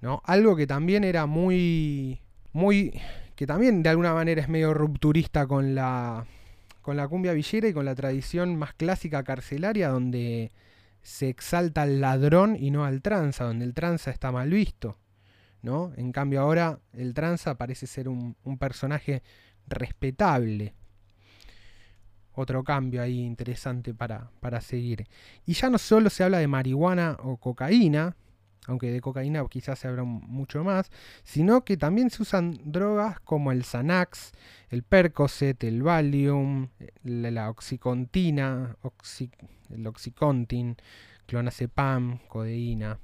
¿no? 0.00 0.22
Algo 0.24 0.56
que 0.56 0.66
también 0.66 1.04
era 1.04 1.26
muy, 1.26 2.20
muy, 2.52 3.00
que 3.34 3.46
también 3.46 3.82
de 3.82 3.90
alguna 3.90 4.14
manera 4.14 4.40
es 4.40 4.48
medio 4.48 4.72
rupturista 4.74 5.46
con 5.46 5.74
la, 5.74 6.26
con 6.88 6.96
la 6.96 7.06
cumbia 7.06 7.34
villera 7.34 7.68
y 7.68 7.74
con 7.74 7.84
la 7.84 7.94
tradición 7.94 8.56
más 8.56 8.72
clásica 8.72 9.22
carcelaria 9.22 9.90
donde 9.90 10.52
se 11.02 11.28
exalta 11.28 11.82
al 11.82 12.00
ladrón 12.00 12.56
y 12.58 12.70
no 12.70 12.86
al 12.86 13.02
tranza, 13.02 13.44
donde 13.44 13.66
el 13.66 13.74
tranza 13.74 14.10
está 14.10 14.32
mal 14.32 14.48
visto. 14.48 14.96
¿no? 15.60 15.92
En 15.98 16.12
cambio 16.12 16.40
ahora 16.40 16.78
el 16.94 17.12
tranza 17.12 17.58
parece 17.58 17.86
ser 17.86 18.08
un, 18.08 18.34
personaje 18.58 19.22
respetable. 19.66 20.72
Otro 22.32 22.64
cambio 22.64 23.02
ahí 23.02 23.20
interesante 23.20 23.92
para, 23.92 24.30
para 24.40 24.62
seguir. 24.62 25.06
Y 25.44 25.52
ya 25.52 25.68
no 25.68 25.76
solo 25.76 26.08
se 26.08 26.24
habla 26.24 26.38
de 26.38 26.48
marihuana 26.48 27.18
o 27.22 27.36
cocaína, 27.36 28.16
aunque 28.68 28.92
de 28.92 29.00
cocaína 29.00 29.44
quizás 29.48 29.80
se 29.80 29.88
habla 29.88 30.04
mucho 30.04 30.62
más, 30.62 30.90
sino 31.24 31.64
que 31.64 31.76
también 31.76 32.10
se 32.10 32.22
usan 32.22 32.60
drogas 32.64 33.18
como 33.20 33.50
el 33.50 33.64
Xanax, 33.64 34.32
el 34.68 34.82
Percocet, 34.82 35.64
el 35.64 35.82
Valium, 35.82 36.68
la, 37.02 37.50
oxicontina, 37.50 38.76
el 39.70 39.86
oxicontin, 39.86 40.76
clonazepam, 41.26 42.18
codeína, 42.28 43.00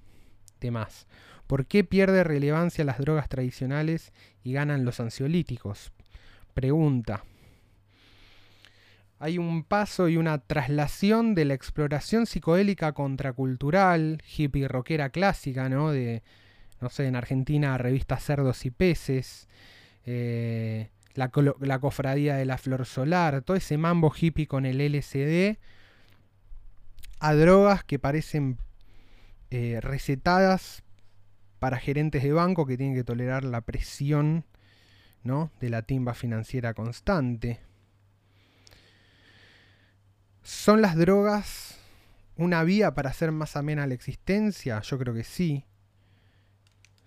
demás. 0.61 1.07
¿Por 1.47 1.67
qué 1.67 1.83
pierde 1.83 2.25
relevancia 2.25 2.85
las 2.85 2.99
drogas 2.99 3.29
tradicionales 3.29 4.13
y 4.43 4.53
ganan 4.53 4.85
los 4.85 5.01
ansiolíticos? 5.01 5.93
Pregunta 6.53 7.25
hay 9.25 9.39
un 9.39 9.65
paso 9.65 10.11
y 10.11 10.19
una 10.19 10.37
traslación 10.37 11.35
de 11.35 11.47
la 11.47 11.55
exploración 11.55 12.27
psicodélica 12.27 12.93
contracultural, 12.93 14.23
hippie 14.37 14.69
rockera 14.69 15.09
clásica, 15.09 15.71
¿no? 15.71 15.93
De, 15.93 16.23
no 16.83 16.91
sé, 16.91 17.07
en 17.07 17.17
Argentina, 17.17 17.79
revista 17.79 18.19
Cerdos 18.19 18.67
y 18.67 18.71
Peces, 18.71 19.49
eh, 20.05 20.91
la, 21.15 21.31
cofradía 21.31 22.37
de 22.37 22.45
la 22.45 22.59
flor 22.59 22.85
solar, 22.85 23.41
todo 23.41 23.57
ese 23.57 23.79
mambo 23.79 24.13
hippie 24.15 24.47
con 24.47 24.67
el 24.67 24.77
LSD, 24.77 25.57
a 27.19 27.33
drogas 27.33 27.83
que 27.83 27.99
parecen 27.99 28.59
eh, 29.51 29.79
recetadas 29.81 30.83
para 31.61 31.79
gerentes 31.79 32.23
de 32.23 32.33
banco 32.35 32.67
que 32.67 32.77
tienen 32.77 32.95
que 32.95 33.05
tolerar 33.05 33.43
la 33.43 33.63
presión 33.63 34.45
¿no? 35.23 35.51
de 35.61 35.71
la 35.71 35.81
timba 35.81 36.13
financiera 36.13 36.75
constante. 36.75 37.61
¿Son 40.45 40.83
las 40.83 40.95
drogas 40.95 41.79
una 42.37 42.65
vía 42.65 42.93
para 42.93 43.09
hacer 43.09 43.33
más 43.33 43.57
amena 43.57 43.87
la 43.87 43.95
existencia? 43.95 44.79
Yo 44.83 44.99
creo 44.99 45.15
que 45.15 45.25
sí. 45.25 45.65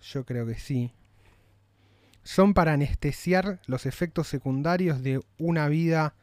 Yo 0.02 0.26
creo 0.26 0.44
que 0.44 0.58
sí. 0.58 0.92
¿Son 2.24 2.52
para 2.52 2.72
anestesiar 2.72 3.60
los 3.66 3.86
efectos 3.86 4.26
secundarios 4.26 5.04
de 5.04 5.20
una 5.38 5.68
vida 5.68 6.14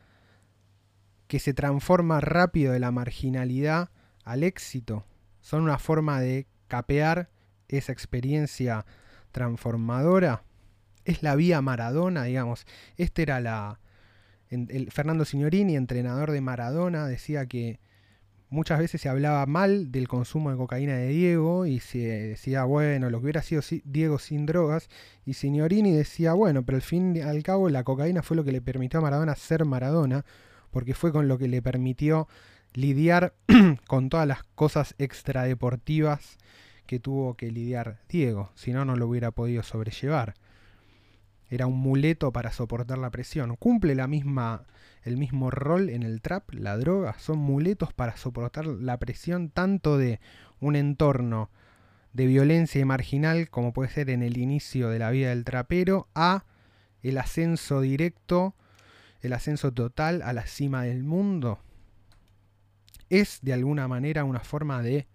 que 1.29 1.39
se 1.39 1.53
transforma 1.53 2.19
rápido 2.19 2.73
de 2.73 2.79
la 2.79 2.91
marginalidad 2.91 3.91
al 4.25 4.43
éxito? 4.43 5.05
¿Son 5.39 5.63
una 5.63 5.79
forma 5.79 6.19
de 6.19 6.47
capear 6.67 7.29
esa 7.69 7.93
experiencia 7.93 8.85
transformadora? 9.31 10.43
¿Es 11.05 11.23
la 11.23 11.37
vía 11.37 11.61
Maradona, 11.61 12.25
digamos? 12.25 12.67
Esta 12.97 13.21
era 13.21 13.39
la, 13.39 13.79
el, 14.69 14.91
Fernando 14.91 15.25
Signorini, 15.25 15.75
entrenador 15.75 16.31
de 16.31 16.41
Maradona, 16.41 17.07
decía 17.07 17.45
que 17.45 17.79
muchas 18.49 18.79
veces 18.79 19.01
se 19.01 19.09
hablaba 19.09 19.45
mal 19.45 19.91
del 19.91 20.07
consumo 20.07 20.51
de 20.51 20.57
cocaína 20.57 20.95
de 20.95 21.09
Diego 21.09 21.65
y 21.65 21.79
se 21.79 21.99
decía, 21.99 22.63
bueno, 22.63 23.09
lo 23.09 23.19
que 23.19 23.25
hubiera 23.25 23.41
sido 23.41 23.61
Diego 23.83 24.19
sin 24.19 24.45
drogas. 24.45 24.89
Y 25.25 25.33
Signorini 25.33 25.91
decía, 25.91 26.33
bueno, 26.33 26.63
pero 26.63 26.77
al 26.77 26.81
fin 26.81 27.15
y 27.15 27.21
al 27.21 27.43
cabo 27.43 27.69
la 27.69 27.83
cocaína 27.83 28.23
fue 28.23 28.37
lo 28.37 28.43
que 28.43 28.51
le 28.51 28.61
permitió 28.61 28.99
a 28.99 29.03
Maradona 29.03 29.35
ser 29.35 29.65
Maradona, 29.65 30.25
porque 30.71 30.93
fue 30.93 31.11
con 31.11 31.27
lo 31.27 31.37
que 31.37 31.47
le 31.47 31.61
permitió 31.61 32.27
lidiar 32.73 33.33
con 33.87 34.09
todas 34.09 34.27
las 34.27 34.43
cosas 34.43 34.95
extradeportivas 34.97 36.37
que 36.85 36.99
tuvo 36.99 37.35
que 37.35 37.51
lidiar 37.51 37.99
Diego, 38.09 38.51
si 38.55 38.71
no, 38.71 38.85
no 38.85 38.95
lo 38.95 39.07
hubiera 39.07 39.31
podido 39.31 39.63
sobrellevar 39.63 40.35
era 41.49 41.67
un 41.67 41.77
muleto 41.77 42.31
para 42.31 42.51
soportar 42.51 42.97
la 42.97 43.11
presión. 43.11 43.55
Cumple 43.55 43.95
la 43.95 44.07
misma, 44.07 44.63
el 45.03 45.17
mismo 45.17 45.51
rol 45.51 45.89
en 45.89 46.03
el 46.03 46.21
trap, 46.21 46.53
la 46.53 46.77
droga, 46.77 47.17
son 47.19 47.37
muletos 47.39 47.93
para 47.93 48.17
soportar 48.17 48.65
la 48.65 48.97
presión 48.97 49.49
tanto 49.49 49.97
de 49.97 50.19
un 50.59 50.75
entorno 50.75 51.49
de 52.13 52.25
violencia 52.25 52.79
y 52.79 52.85
marginal 52.85 53.49
como 53.49 53.73
puede 53.73 53.89
ser 53.89 54.09
en 54.09 54.23
el 54.23 54.37
inicio 54.37 54.89
de 54.89 54.99
la 54.99 55.11
vida 55.11 55.29
del 55.29 55.43
trapero 55.43 56.07
a 56.15 56.45
el 57.03 57.17
ascenso 57.17 57.81
directo, 57.81 58.55
el 59.21 59.33
ascenso 59.33 59.73
total 59.73 60.21
a 60.21 60.33
la 60.33 60.47
cima 60.47 60.83
del 60.83 61.03
mundo. 61.03 61.59
Es 63.09 63.39
de 63.41 63.53
alguna 63.53 63.87
manera 63.87 64.23
una 64.23 64.39
forma 64.39 64.81
de 64.81 65.07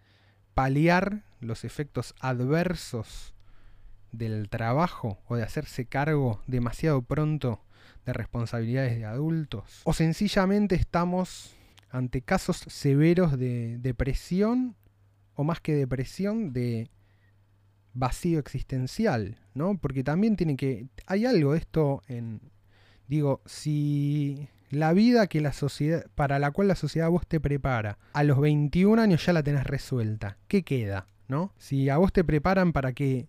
paliar 0.54 1.22
los 1.40 1.64
efectos 1.64 2.14
adversos 2.20 3.34
del 4.12 4.48
trabajo 4.48 5.18
o 5.26 5.36
de 5.36 5.42
hacerse 5.42 5.86
cargo 5.86 6.42
demasiado 6.46 7.02
pronto 7.02 7.60
de 8.04 8.12
responsabilidades 8.12 8.96
de 8.96 9.04
adultos. 9.04 9.82
O 9.84 9.92
sencillamente 9.92 10.74
estamos 10.74 11.54
ante 11.90 12.22
casos 12.22 12.64
severos 12.68 13.38
de 13.38 13.78
depresión 13.78 14.76
o 15.34 15.44
más 15.44 15.60
que 15.60 15.74
depresión 15.74 16.52
de 16.52 16.90
vacío 17.92 18.38
existencial, 18.38 19.38
¿no? 19.54 19.76
Porque 19.78 20.04
también 20.04 20.36
tiene 20.36 20.56
que 20.56 20.86
hay 21.06 21.26
algo 21.26 21.52
de 21.52 21.58
esto 21.58 22.02
en 22.06 22.40
digo, 23.10 23.42
si 23.44 24.48
la 24.70 24.92
vida 24.92 25.26
que 25.26 25.40
la 25.40 25.52
sociedad, 25.52 26.06
para 26.14 26.38
la 26.38 26.52
cual 26.52 26.68
la 26.68 26.76
sociedad 26.76 27.10
vos 27.10 27.26
te 27.26 27.40
prepara, 27.40 27.98
a 28.12 28.22
los 28.22 28.40
21 28.40 29.02
años 29.02 29.26
ya 29.26 29.32
la 29.32 29.42
tenés 29.42 29.64
resuelta. 29.64 30.38
¿Qué 30.46 30.62
queda? 30.62 31.08
¿No? 31.26 31.52
Si 31.58 31.88
a 31.88 31.96
vos 31.96 32.12
te 32.12 32.24
preparan 32.24 32.72
para 32.72 32.92
que 32.92 33.28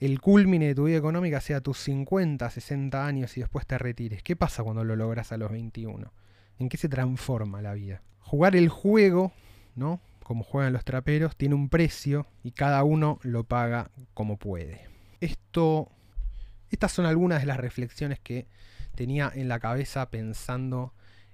el 0.00 0.20
culmine 0.20 0.68
de 0.68 0.74
tu 0.74 0.84
vida 0.84 0.98
económica 0.98 1.40
sea 1.40 1.60
tus 1.60 1.78
50, 1.78 2.48
60 2.48 3.06
años 3.06 3.36
y 3.36 3.40
después 3.40 3.66
te 3.66 3.78
retires, 3.78 4.22
¿qué 4.22 4.36
pasa 4.36 4.62
cuando 4.62 4.84
lo 4.84 4.96
logras 4.96 5.32
a 5.32 5.36
los 5.36 5.50
21? 5.50 6.12
¿En 6.58 6.68
qué 6.68 6.76
se 6.76 6.88
transforma 6.88 7.62
la 7.62 7.74
vida? 7.74 8.02
Jugar 8.20 8.56
el 8.56 8.68
juego, 8.68 9.32
¿no? 9.74 10.00
Como 10.22 10.44
juegan 10.44 10.72
los 10.72 10.84
traperos, 10.84 11.36
tiene 11.36 11.54
un 11.54 11.68
precio 11.68 12.26
y 12.42 12.52
cada 12.52 12.84
uno 12.84 13.18
lo 13.22 13.44
paga 13.44 13.90
como 14.14 14.36
puede. 14.36 14.86
Esto, 15.20 15.90
estas 16.70 16.92
son 16.92 17.06
algunas 17.06 17.40
de 17.40 17.46
las 17.46 17.56
reflexiones 17.56 18.20
que 18.20 18.46
tenía 18.94 19.32
en 19.34 19.48
la 19.48 19.58
cabeza 19.58 20.10
pensando 20.10 20.92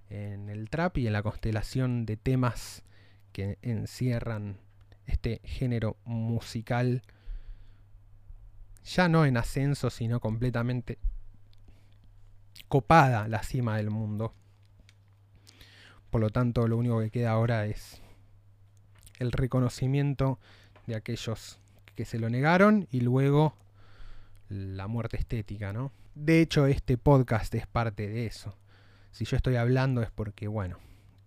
en 0.09 0.49
el 0.49 0.71
trap 0.71 0.99
y 0.99 1.07
en 1.07 1.13
la 1.13 1.23
constelación 1.23 2.07
de 2.07 2.17
temas 2.17 2.83
que 3.33 3.59
encierran 3.63 4.59
este 5.07 5.41
género 5.45 5.97
musical, 6.05 7.03
ya 8.85 9.09
no 9.09 9.25
en 9.25 9.37
ascenso, 9.37 9.91
sino 9.91 10.21
completamente 10.21 10.99
copada 12.69 13.29
la 13.29 13.43
cima 13.43 13.77
del 13.77 13.91
mundo. 13.91 14.35
Por 16.11 16.21
lo 16.21 16.31
tanto, 16.31 16.69
lo 16.69 16.77
único 16.77 17.01
que 17.01 17.11
queda 17.11 17.33
ahora 17.33 17.67
es 17.67 18.01
el 19.19 19.33
reconocimiento 19.33 20.39
de 20.87 20.97
aquellos 20.97 21.59
que 21.95 22.05
se 22.05 22.19
lo 22.19 22.29
negaron 22.29 22.87
y 22.91 23.01
luego 23.01 23.57
la 24.49 24.87
muerte 24.87 25.17
estética, 25.17 25.73
¿no? 25.73 25.93
De 26.15 26.41
hecho, 26.41 26.67
este 26.67 26.99
podcast 26.99 27.55
es 27.55 27.67
parte 27.67 28.09
de 28.09 28.27
eso. 28.27 28.57
Si 29.11 29.25
yo 29.25 29.37
estoy 29.37 29.57
hablando 29.57 30.03
es 30.03 30.11
porque, 30.11 30.47
bueno, 30.47 30.79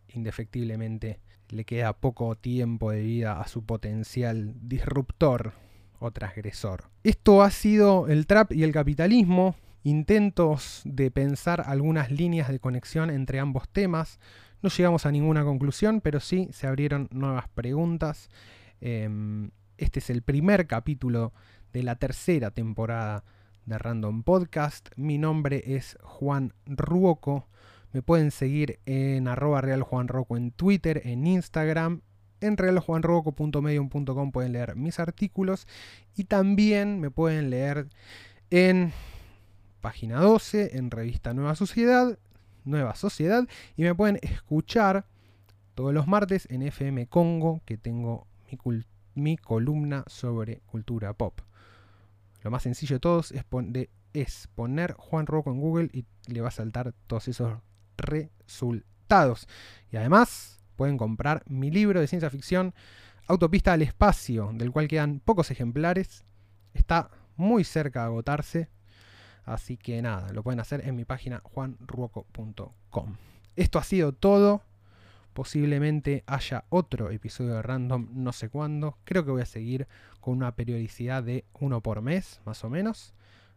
indefectiblemente 0.09 1.19
le 1.49 1.65
queda 1.65 1.93
poco 1.93 2.35
tiempo 2.35 2.91
de 2.91 3.01
vida 3.01 3.39
a 3.41 3.47
su 3.47 3.65
potencial 3.65 4.53
disruptor 4.61 5.53
o 5.99 6.11
transgresor. 6.11 6.85
Esto 7.03 7.41
ha 7.41 7.51
sido 7.51 8.07
el 8.07 8.27
trap 8.27 8.51
y 8.51 8.63
el 8.63 8.71
capitalismo, 8.71 9.55
intentos 9.83 10.81
de 10.85 11.11
pensar 11.11 11.63
algunas 11.65 12.11
líneas 12.11 12.49
de 12.49 12.59
conexión 12.59 13.09
entre 13.09 13.39
ambos 13.39 13.69
temas. 13.69 14.19
No 14.61 14.69
llegamos 14.69 15.05
a 15.05 15.11
ninguna 15.11 15.43
conclusión, 15.43 16.01
pero 16.01 16.19
sí 16.19 16.49
se 16.51 16.67
abrieron 16.67 17.07
nuevas 17.11 17.47
preguntas. 17.49 18.29
Em, 18.81 19.51
este 19.77 19.99
es 19.99 20.09
el 20.09 20.23
primer 20.23 20.67
capítulo 20.67 21.33
de 21.73 21.83
la 21.83 21.95
tercera 21.95 22.51
temporada 22.51 23.23
de 23.65 23.77
Random 23.77 24.23
Podcast. 24.23 24.89
Mi 24.95 25.17
nombre 25.17 25.75
es 25.75 25.97
Juan 26.01 26.53
Ruoco. 26.65 27.47
Me 27.91 28.01
pueden 28.01 28.31
seguir 28.31 28.79
en 28.85 29.27
arroba 29.27 29.61
realjuanroco 29.61 30.37
en 30.37 30.51
Twitter, 30.51 31.01
en 31.05 31.27
Instagram. 31.27 32.01
En 32.39 32.57
realjuanroco.medium.com 32.57 34.31
pueden 34.31 34.53
leer 34.53 34.75
mis 34.75 34.99
artículos 34.99 35.67
y 36.15 36.25
también 36.25 36.99
me 36.99 37.09
pueden 37.09 37.49
leer 37.49 37.87
en 38.49 38.93
página 39.81 40.19
12, 40.19 40.77
en 40.77 40.91
revista 40.91 41.33
Nueva 41.33 41.55
Sociedad, 41.55 42.17
Nueva 42.65 42.95
Sociedad, 42.95 43.47
y 43.75 43.83
me 43.83 43.95
pueden 43.95 44.19
escuchar 44.21 45.05
todos 45.75 45.93
los 45.93 46.07
martes 46.07 46.47
en 46.49 46.63
FM 46.63 47.07
Congo, 47.07 47.61
que 47.65 47.77
tengo 47.77 48.27
mi, 49.15 49.37
columna 49.37 50.03
sobre 50.07 50.61
cultura 50.65 51.13
pop. 51.13 51.39
Lo 52.43 52.51
más 52.51 52.63
sencillo 52.63 52.95
de 52.95 52.99
todos 52.99 53.31
es, 53.31 54.47
poner 54.55 54.93
Juan 54.93 55.27
Rocco 55.27 55.51
en 55.51 55.59
Google 55.59 55.89
y 55.93 56.05
le 56.27 56.41
va 56.41 56.47
a 56.47 56.51
saltar 56.51 56.93
todos 57.07 57.27
esos 57.27 57.59
resultados. 57.97 59.47
Y 59.91 59.97
además 59.97 60.56
pueden 60.77 60.97
comprar 60.97 61.43
mi 61.47 61.69
libro 61.71 61.99
de 61.99 62.07
ciencia 62.07 62.29
ficción, 62.29 62.73
Autopista 63.27 63.73
al 63.73 63.81
Espacio, 63.81 64.51
del 64.53 64.71
cual 64.71 64.87
quedan 64.87 65.19
pocos 65.19 65.51
ejemplares. 65.51 66.23
Está 66.73 67.09
muy 67.35 67.65
cerca 67.65 68.01
de 68.01 68.05
agotarse. 68.05 68.69
Así 69.43 69.75
que 69.75 70.01
nada, 70.01 70.31
lo 70.31 70.43
pueden 70.43 70.61
hacer 70.61 70.87
en 70.87 70.95
mi 70.95 71.03
página 71.03 71.41
juanruoco.com. 71.43 73.15
Esto 73.57 73.79
ha 73.79 73.83
sido 73.83 74.13
todo. 74.13 74.61
Posiblemente 75.33 76.23
haya 76.25 76.65
otro 76.69 77.11
episodio 77.11 77.55
de 77.55 77.61
Random, 77.61 78.07
no 78.13 78.31
sé 78.31 78.49
cuándo. 78.49 78.97
Creo 79.03 79.25
que 79.25 79.31
voy 79.31 79.41
a 79.41 79.45
seguir 79.45 79.87
con 80.19 80.37
una 80.37 80.55
periodicidad 80.55 81.21
de 81.23 81.45
uno 81.59 81.81
por 81.81 82.01
mes, 82.01 82.41
más 82.45 82.63
o 82.63 82.69
menos. 82.69 83.13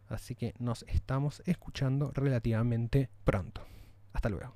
Así 0.09 0.35
que 0.35 0.53
nos 0.59 0.83
estamos 0.83 1.41
escuchando 1.45 2.11
relativamente 2.13 3.09
pronto. 3.23 3.61
Hasta 4.13 4.29
luego. 4.29 4.53